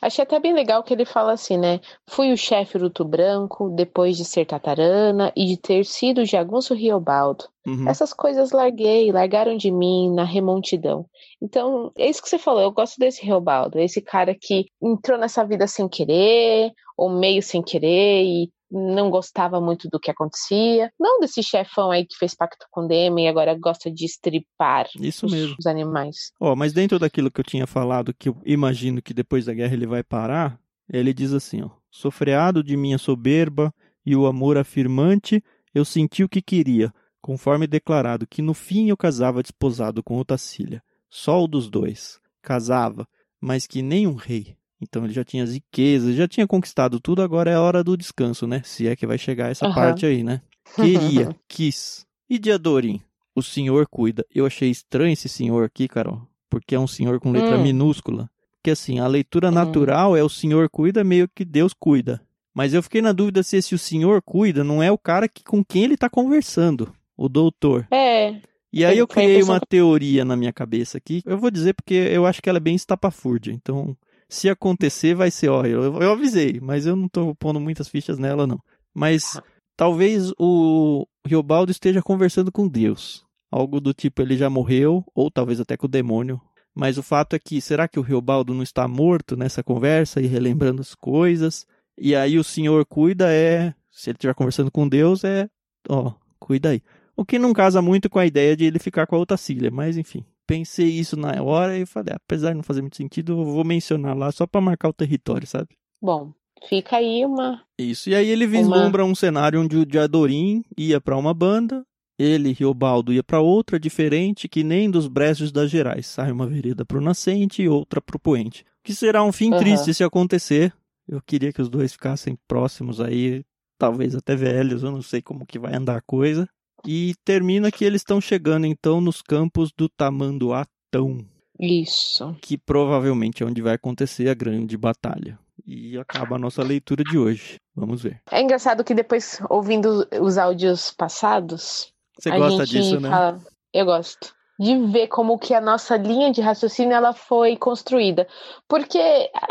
Achei 0.00 0.22
até 0.22 0.40
bem 0.40 0.54
legal 0.54 0.82
que 0.82 0.94
ele 0.94 1.04
fala 1.04 1.32
assim, 1.32 1.58
né? 1.58 1.80
Fui 2.08 2.32
o 2.32 2.36
chefe 2.38 2.78
Urutu 2.78 3.04
Branco 3.04 3.68
depois 3.68 4.16
de 4.16 4.24
ser 4.24 4.46
tatarana 4.46 5.30
e 5.36 5.44
de 5.44 5.58
ter 5.58 5.84
sido 5.84 6.24
jagunço 6.24 6.72
Riobaldo. 6.72 7.44
Uhum. 7.66 7.86
Essas 7.86 8.14
coisas 8.14 8.50
larguei, 8.50 9.12
largaram 9.12 9.58
de 9.58 9.70
mim 9.70 10.10
na 10.14 10.24
remontidão. 10.24 11.04
Então, 11.40 11.92
é 11.98 12.08
isso 12.08 12.22
que 12.22 12.30
você 12.30 12.38
falou, 12.38 12.62
eu 12.62 12.72
gosto 12.72 12.98
desse 12.98 13.22
Riobaldo, 13.22 13.78
esse 13.78 14.00
cara 14.00 14.34
que 14.34 14.66
entrou 14.82 15.18
nessa 15.18 15.44
vida 15.44 15.66
sem 15.66 15.86
querer, 15.86 16.72
ou 16.96 17.10
meio 17.10 17.42
sem 17.42 17.62
querer, 17.62 18.24
e 18.24 18.50
não 18.70 19.10
gostava 19.10 19.60
muito 19.60 19.88
do 19.88 19.98
que 19.98 20.10
acontecia. 20.10 20.92
Não 20.98 21.18
desse 21.20 21.42
chefão 21.42 21.90
aí 21.90 22.06
que 22.06 22.16
fez 22.16 22.34
pacto 22.34 22.66
com 22.70 22.86
Dema 22.86 23.20
e 23.20 23.28
agora 23.28 23.54
gosta 23.58 23.90
de 23.90 24.04
estripar 24.04 24.88
Isso 24.98 25.26
os, 25.26 25.32
mesmo. 25.32 25.56
os 25.58 25.66
animais. 25.66 26.32
Ó, 26.38 26.54
mas 26.54 26.72
dentro 26.72 26.98
daquilo 26.98 27.30
que 27.30 27.40
eu 27.40 27.44
tinha 27.44 27.66
falado, 27.66 28.14
que 28.14 28.28
eu 28.28 28.40
imagino 28.44 29.02
que 29.02 29.12
depois 29.12 29.46
da 29.46 29.54
guerra 29.54 29.74
ele 29.74 29.86
vai 29.86 30.02
parar, 30.02 30.58
ele 30.88 31.12
diz 31.12 31.32
assim, 31.32 31.62
ó: 31.62 31.70
Sofreado 31.90 32.62
de 32.62 32.76
minha 32.76 32.98
soberba 32.98 33.74
e 34.06 34.14
o 34.14 34.26
amor 34.26 34.56
afirmante, 34.56 35.42
eu 35.74 35.84
senti 35.84 36.22
o 36.22 36.28
que 36.28 36.40
queria, 36.40 36.92
conforme 37.20 37.66
declarado 37.66 38.26
que 38.26 38.42
no 38.42 38.54
fim 38.54 38.88
eu 38.88 38.96
casava 38.96 39.42
desposado 39.42 40.02
com 40.02 40.18
Otacília. 40.18 40.82
Só 41.08 41.42
o 41.42 41.48
dos 41.48 41.68
dois. 41.68 42.20
Casava, 42.40 43.06
mas 43.40 43.66
que 43.66 43.82
nem 43.82 44.06
um 44.06 44.14
rei. 44.14 44.56
Então 44.80 45.04
ele 45.04 45.12
já 45.12 45.24
tinha 45.24 45.44
as 45.44 45.52
riquezas, 45.52 46.16
já 46.16 46.26
tinha 46.26 46.46
conquistado 46.46 46.98
tudo, 47.00 47.22
agora 47.22 47.50
é 47.50 47.54
a 47.54 47.60
hora 47.60 47.84
do 47.84 47.96
descanso, 47.96 48.46
né? 48.46 48.62
Se 48.64 48.86
é 48.88 48.96
que 48.96 49.06
vai 49.06 49.18
chegar 49.18 49.50
essa 49.50 49.66
Aham. 49.66 49.74
parte 49.74 50.06
aí, 50.06 50.22
né? 50.22 50.40
Queria, 50.78 51.28
quis. 51.48 52.06
E 52.28 52.38
de 52.38 52.50
Adorim? 52.50 53.00
O 53.34 53.42
senhor 53.42 53.86
cuida. 53.86 54.24
Eu 54.34 54.46
achei 54.46 54.70
estranho 54.70 55.12
esse 55.12 55.28
senhor 55.28 55.64
aqui, 55.64 55.86
Carol, 55.86 56.22
porque 56.48 56.74
é 56.74 56.78
um 56.80 56.86
senhor 56.86 57.20
com 57.20 57.30
letra 57.30 57.58
Hum. 57.58 57.62
minúscula. 57.62 58.30
Porque 58.56 58.70
assim, 58.70 58.98
a 58.98 59.06
leitura 59.06 59.48
Hum. 59.48 59.54
natural 59.54 60.16
é 60.16 60.22
o 60.22 60.28
senhor 60.28 60.68
cuida, 60.68 61.02
meio 61.04 61.28
que 61.28 61.44
Deus 61.44 61.72
cuida. 61.72 62.20
Mas 62.54 62.74
eu 62.74 62.82
fiquei 62.82 63.00
na 63.00 63.12
dúvida 63.12 63.42
se 63.42 63.56
esse 63.56 63.74
o 63.74 63.78
senhor 63.78 64.20
cuida 64.22 64.64
não 64.64 64.82
é 64.82 64.90
o 64.90 64.98
cara 64.98 65.28
que, 65.28 65.44
com 65.44 65.64
quem 65.64 65.84
ele 65.84 65.96
tá 65.96 66.10
conversando, 66.10 66.92
o 67.16 67.28
doutor. 67.28 67.86
É, 67.90 68.34
E 68.72 68.84
aí 68.84 68.98
eu 68.98 69.06
criei 69.06 69.42
uma 69.42 69.60
teoria 69.60 70.24
na 70.24 70.36
minha 70.36 70.52
cabeça 70.52 70.98
aqui. 70.98 71.22
Eu 71.24 71.38
vou 71.38 71.50
dizer 71.50 71.74
porque 71.74 71.94
eu 71.94 72.26
acho 72.26 72.42
que 72.42 72.48
ela 72.48 72.58
é 72.58 72.60
bem 72.60 72.74
estapafúrdia. 72.74 73.52
Então, 73.52 73.96
se 74.30 74.48
acontecer, 74.48 75.14
vai 75.14 75.30
ser, 75.30 75.48
ó, 75.48 75.64
eu, 75.64 76.00
eu 76.00 76.12
avisei, 76.12 76.60
mas 76.62 76.86
eu 76.86 76.94
não 76.94 77.08
tô 77.08 77.34
pondo 77.34 77.60
muitas 77.60 77.88
fichas 77.88 78.18
nela, 78.18 78.46
não. 78.46 78.60
Mas 78.94 79.40
talvez 79.76 80.32
o 80.38 81.06
Riobaldo 81.26 81.72
esteja 81.72 82.00
conversando 82.00 82.52
com 82.52 82.68
Deus. 82.68 83.24
Algo 83.50 83.80
do 83.80 83.92
tipo, 83.92 84.22
ele 84.22 84.36
já 84.36 84.48
morreu, 84.48 85.04
ou 85.12 85.30
talvez 85.30 85.60
até 85.60 85.76
com 85.76 85.86
o 85.86 85.90
demônio. 85.90 86.40
Mas 86.72 86.96
o 86.96 87.02
fato 87.02 87.34
é 87.34 87.38
que, 87.38 87.60
será 87.60 87.88
que 87.88 87.98
o 87.98 88.02
Riobaldo 88.02 88.54
não 88.54 88.62
está 88.62 88.86
morto 88.86 89.36
nessa 89.36 89.62
conversa 89.62 90.20
e 90.20 90.26
relembrando 90.26 90.80
as 90.80 90.94
coisas? 90.94 91.66
E 91.98 92.14
aí 92.14 92.38
o 92.38 92.44
senhor 92.44 92.86
cuida 92.86 93.32
é, 93.32 93.74
se 93.90 94.10
ele 94.10 94.16
estiver 94.16 94.34
conversando 94.34 94.70
com 94.70 94.88
Deus, 94.88 95.24
é, 95.24 95.48
ó, 95.88 96.12
cuida 96.38 96.70
aí. 96.70 96.80
O 97.16 97.24
que 97.24 97.38
não 97.38 97.52
casa 97.52 97.82
muito 97.82 98.08
com 98.08 98.20
a 98.20 98.26
ideia 98.26 98.56
de 98.56 98.64
ele 98.64 98.78
ficar 98.78 99.06
com 99.06 99.16
a 99.16 99.18
Otacília, 99.18 99.70
mas 99.70 99.98
enfim. 99.98 100.24
Pensei 100.50 100.88
isso 100.88 101.16
na 101.16 101.40
hora 101.40 101.78
e 101.78 101.86
falei, 101.86 102.12
apesar 102.12 102.48
de 102.50 102.56
não 102.56 102.64
fazer 102.64 102.80
muito 102.80 102.96
sentido, 102.96 103.40
eu 103.40 103.44
vou 103.44 103.64
mencionar 103.64 104.16
lá 104.16 104.32
só 104.32 104.48
pra 104.48 104.60
marcar 104.60 104.88
o 104.88 104.92
território, 104.92 105.46
sabe? 105.46 105.68
bom, 106.02 106.32
fica 106.68 106.96
aí 106.96 107.24
uma. 107.24 107.62
Isso. 107.78 108.10
E 108.10 108.16
aí 108.16 108.28
ele 108.28 108.48
vislumbra 108.48 109.04
um 109.04 109.14
cenário 109.14 109.60
onde 109.60 109.76
o 109.76 109.86
Diadorim 109.86 110.64
ia 110.76 111.00
pra 111.00 111.16
uma 111.16 111.32
banda, 111.32 111.86
ele, 112.18 112.50
Riobaldo, 112.50 113.12
ia 113.12 113.22
pra 113.22 113.38
outra 113.38 113.78
diferente, 113.78 114.48
que 114.48 114.64
nem 114.64 114.90
dos 114.90 115.06
brejos 115.06 115.52
das 115.52 115.70
Gerais. 115.70 116.08
Sai 116.08 116.32
uma 116.32 116.48
vereda 116.48 116.84
pro 116.84 117.00
nascente 117.00 117.62
e 117.62 117.68
outra 117.68 118.00
pro 118.00 118.18
poente. 118.18 118.64
Que 118.82 118.92
será 118.92 119.22
um 119.22 119.30
fim 119.30 119.52
Aham. 119.52 119.60
triste 119.60 119.94
se 119.94 120.02
acontecer. 120.02 120.74
Eu 121.06 121.22
queria 121.22 121.52
que 121.52 121.62
os 121.62 121.68
dois 121.68 121.92
ficassem 121.92 122.36
próximos 122.48 123.00
aí, 123.00 123.44
talvez 123.78 124.16
até 124.16 124.34
velhos, 124.34 124.82
eu 124.82 124.90
não 124.90 125.00
sei 125.00 125.22
como 125.22 125.46
que 125.46 125.60
vai 125.60 125.76
andar 125.76 125.98
a 125.98 126.02
coisa. 126.02 126.48
E 126.86 127.14
termina 127.24 127.70
que 127.70 127.84
eles 127.84 128.00
estão 128.00 128.20
chegando 128.20 128.66
então 128.66 129.00
nos 129.00 129.22
campos 129.22 129.70
do 129.76 129.88
Tamanduatão, 129.88 131.18
Isso. 131.58 132.34
que 132.40 132.56
provavelmente 132.56 133.42
é 133.42 133.46
onde 133.46 133.60
vai 133.62 133.74
acontecer 133.74 134.28
a 134.28 134.34
grande 134.34 134.76
batalha. 134.76 135.38
E 135.66 135.98
acaba 135.98 136.36
a 136.36 136.38
nossa 136.38 136.62
leitura 136.62 137.04
de 137.04 137.18
hoje. 137.18 137.56
Vamos 137.76 138.02
ver. 138.02 138.20
É 138.30 138.40
engraçado 138.40 138.82
que 138.82 138.94
depois, 138.94 139.40
ouvindo 139.48 140.08
os 140.20 140.38
áudios 140.38 140.90
passados, 140.90 141.92
Você 142.18 142.30
gosta 142.30 142.66
disso, 142.66 142.98
né? 142.98 143.10
fala. 143.10 143.38
Eu 143.72 143.84
gosto. 143.84 144.32
De 144.58 144.76
ver 144.88 145.06
como 145.08 145.38
que 145.38 145.54
a 145.54 145.60
nossa 145.60 145.96
linha 145.96 146.30
de 146.30 146.42
raciocínio 146.42 146.92
ela 146.94 147.14
foi 147.14 147.56
construída. 147.56 148.26
Porque, 148.68 148.98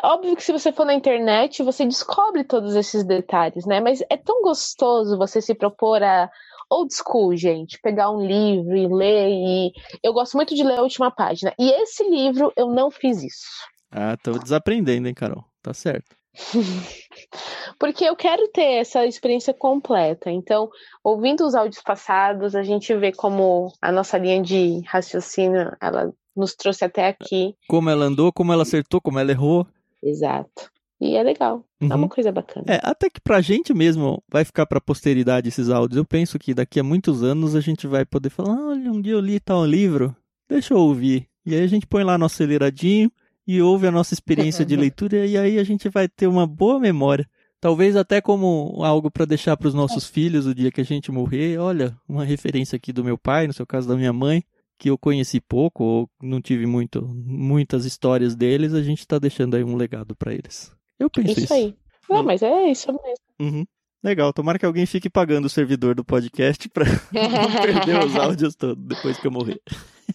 óbvio 0.04 0.36
que 0.36 0.44
se 0.44 0.52
você 0.52 0.72
for 0.72 0.86
na 0.86 0.94
internet, 0.94 1.64
você 1.64 1.84
descobre 1.84 2.44
todos 2.44 2.76
esses 2.76 3.04
detalhes, 3.04 3.66
né? 3.66 3.80
Mas 3.80 4.04
é 4.10 4.18
tão 4.18 4.44
gostoso 4.44 5.18
você 5.18 5.42
se 5.42 5.56
propor 5.56 6.04
a 6.04 6.30
old 6.70 6.94
school, 6.94 7.36
gente. 7.36 7.80
Pegar 7.82 8.12
um 8.12 8.26
livro 8.26 8.76
e 8.76 8.88
ler. 8.88 9.30
E 9.30 9.72
eu 10.04 10.14
gosto 10.14 10.36
muito 10.36 10.56
de 10.56 10.64
ler 10.64 10.80
a 10.80 10.84
última 10.84 11.12
página. 11.12 11.54
E 11.58 11.70
esse 11.82 12.04
livro 12.04 12.52
eu 12.56 12.68
não 12.68 12.92
fiz 12.92 13.24
isso. 13.24 13.48
Ah, 13.92 14.16
tô 14.22 14.34
desaprendendo, 14.34 15.08
hein, 15.08 15.14
Carol? 15.14 15.44
Tá 15.62 15.74
certo. 15.74 16.16
Porque 17.80 18.06
eu 18.06 18.16
quero 18.16 18.48
ter 18.50 18.80
essa 18.80 19.06
experiência 19.06 19.54
completa. 19.54 20.30
Então, 20.30 20.70
ouvindo 21.04 21.46
os 21.46 21.56
áudios 21.56 21.82
passados, 21.82 22.56
a 22.56 22.64
gente 22.64 22.94
vê 22.96 23.12
como 23.12 23.74
a 23.82 23.92
nossa 23.92 24.18
linha 24.18 24.42
de 24.42 24.82
raciocínio, 24.86 25.76
ela 25.82 26.14
nos 26.36 26.56
trouxe 26.56 26.86
até 26.86 27.08
aqui. 27.08 27.56
Como 27.68 27.90
ela 27.90 28.06
andou, 28.06 28.32
como 28.32 28.54
ela 28.54 28.64
acertou, 28.64 29.02
como 29.02 29.20
ela 29.20 29.32
errou. 29.32 29.66
Exato. 30.02 30.72
E 31.02 31.16
é 31.16 31.24
legal. 31.24 31.64
É 31.82 31.86
Uhum. 31.86 31.96
uma 31.96 32.10
coisa 32.10 32.32
bacana. 32.32 32.66
É, 32.68 32.80
até 32.84 33.10
que 33.10 33.22
pra 33.22 33.40
gente 33.42 33.74
mesmo 33.74 34.22
vai 34.30 34.44
ficar 34.44 34.66
pra 34.66 34.82
posteridade 34.82 35.48
esses 35.48 35.70
áudios. 35.70 35.98
Eu 35.98 36.06
penso 36.06 36.38
que 36.38 36.54
daqui 36.54 36.80
a 36.80 36.84
muitos 36.84 37.24
anos 37.24 37.56
a 37.56 37.62
gente 37.62 37.88
vai 37.88 38.06
poder 38.06 38.30
falar: 38.30 38.56
olha, 38.70 38.92
um 38.92 39.02
dia 39.02 39.14
eu 39.14 39.20
li 39.22 39.40
tal 39.40 39.66
livro, 39.66 40.14
deixa 40.50 40.74
eu 40.74 40.78
ouvir. 40.80 41.28
E 41.46 41.56
aí 41.56 41.64
a 41.64 41.68
gente 41.68 41.88
põe 41.88 42.04
lá 42.04 42.18
no 42.18 42.26
aceleradinho 42.26 43.10
e 43.48 43.62
ouve 43.62 43.88
a 43.88 43.92
nossa 43.92 44.14
experiência 44.14 44.66
de 44.66 44.76
leitura 44.78 45.26
e 45.26 45.38
aí 45.38 45.58
a 45.58 45.64
gente 45.64 45.88
vai 45.90 46.08
ter 46.10 46.28
uma 46.28 46.46
boa 46.46 46.80
memória. 46.80 47.26
Talvez 47.62 47.96
até 47.96 48.22
como 48.22 48.80
algo 48.84 49.10
pra 49.12 49.26
deixar 49.26 49.56
pros 49.58 49.74
nossos 49.74 50.06
filhos 50.06 50.46
o 50.46 50.56
dia 50.56 50.72
que 50.72 50.80
a 50.82 50.86
gente 50.86 51.12
morrer. 51.12 51.58
Olha, 51.60 51.96
uma 52.08 52.24
referência 52.24 52.76
aqui 52.76 52.92
do 52.94 53.04
meu 53.04 53.18
pai, 53.18 53.48
no 53.48 53.54
seu 53.54 53.66
caso 53.66 53.88
da 53.88 53.96
minha 53.98 54.14
mãe, 54.14 54.44
que 54.78 54.90
eu 54.90 54.98
conheci 54.98 55.42
pouco 55.42 55.84
ou 55.84 56.10
não 56.22 56.42
tive 56.42 56.66
muito, 56.66 57.06
muitas 57.26 57.84
histórias 57.84 58.34
deles, 58.36 58.74
a 58.74 58.82
gente 58.82 59.06
tá 59.06 59.20
deixando 59.20 59.56
aí 59.56 59.64
um 59.64 59.76
legado 59.76 60.16
pra 60.16 60.34
eles. 60.34 60.72
Eu 61.00 61.10
penso 61.10 61.32
isso. 61.32 61.42
isso 61.42 61.54
aí. 61.54 61.76
Não, 62.10 62.24
mas 62.24 62.42
é 62.42 62.72
isso 62.72 62.88
mesmo. 62.92 63.26
Uhum. 63.40 63.66
Legal, 64.04 64.32
tomara 64.32 64.58
que 64.58 64.66
alguém 64.66 64.86
fique 64.86 65.10
pagando 65.10 65.46
o 65.46 65.50
servidor 65.50 65.94
do 65.94 66.06
podcast 66.06 66.70
pra 66.70 66.86
não 67.12 67.62
perder 67.62 68.04
os 68.04 68.16
áudios 68.18 68.56
todos 68.56 68.84
depois 68.86 69.18
que 69.18 69.28
eu 69.28 69.32
morrer. 69.32 69.62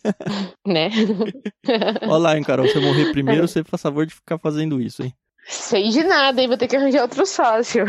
né? 0.67 0.91
Olha 2.03 2.17
lá, 2.17 2.37
hein, 2.37 2.43
Carol, 2.43 2.67
se 2.67 2.77
eu 2.77 2.83
morrer 2.83 3.13
primeiro, 3.13 3.47
você 3.47 3.63
faz 3.63 3.83
favor 3.83 4.07
de 4.07 4.15
ficar 4.15 4.39
fazendo 4.39 4.81
isso, 4.81 5.03
hein? 5.03 5.13
Sei 5.47 5.91
de 5.91 6.03
nada, 6.03 6.41
hein? 6.41 6.49
Vou 6.49 6.57
ter 6.57 6.67
que 6.67 6.77
arranjar 6.77 7.03
outro 7.03 7.27
sócio. 7.27 7.85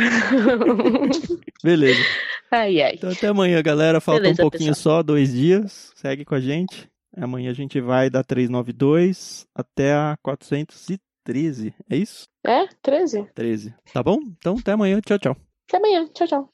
Beleza. 1.63 2.01
ai, 2.51 2.81
ai. 2.81 2.95
Então 2.95 3.09
até 3.09 3.27
amanhã, 3.27 3.61
galera. 3.61 4.01
Falta 4.01 4.23
Beleza, 4.23 4.41
um 4.41 4.49
pouquinho 4.49 4.73
pessoal. 4.73 4.97
só, 4.97 5.03
dois 5.03 5.31
dias. 5.31 5.93
Segue 5.95 6.25
com 6.25 6.35
a 6.35 6.41
gente. 6.41 6.89
Amanhã 7.15 7.51
a 7.51 7.53
gente 7.53 7.79
vai 7.79 8.09
da 8.09 8.21
392 8.21 9.47
até 9.55 9.93
a 9.93 10.17
413. 11.25 11.73
É 11.89 11.97
isso? 11.97 12.27
É, 12.45 12.67
13. 12.81 13.25
13. 13.33 13.73
Tá 13.91 14.03
bom? 14.03 14.17
Então 14.37 14.55
até 14.59 14.71
amanhã. 14.73 15.01
Tchau, 15.01 15.17
tchau. 15.17 15.35
Até 15.67 15.77
amanhã. 15.77 16.07
Tchau, 16.13 16.27
tchau. 16.27 16.49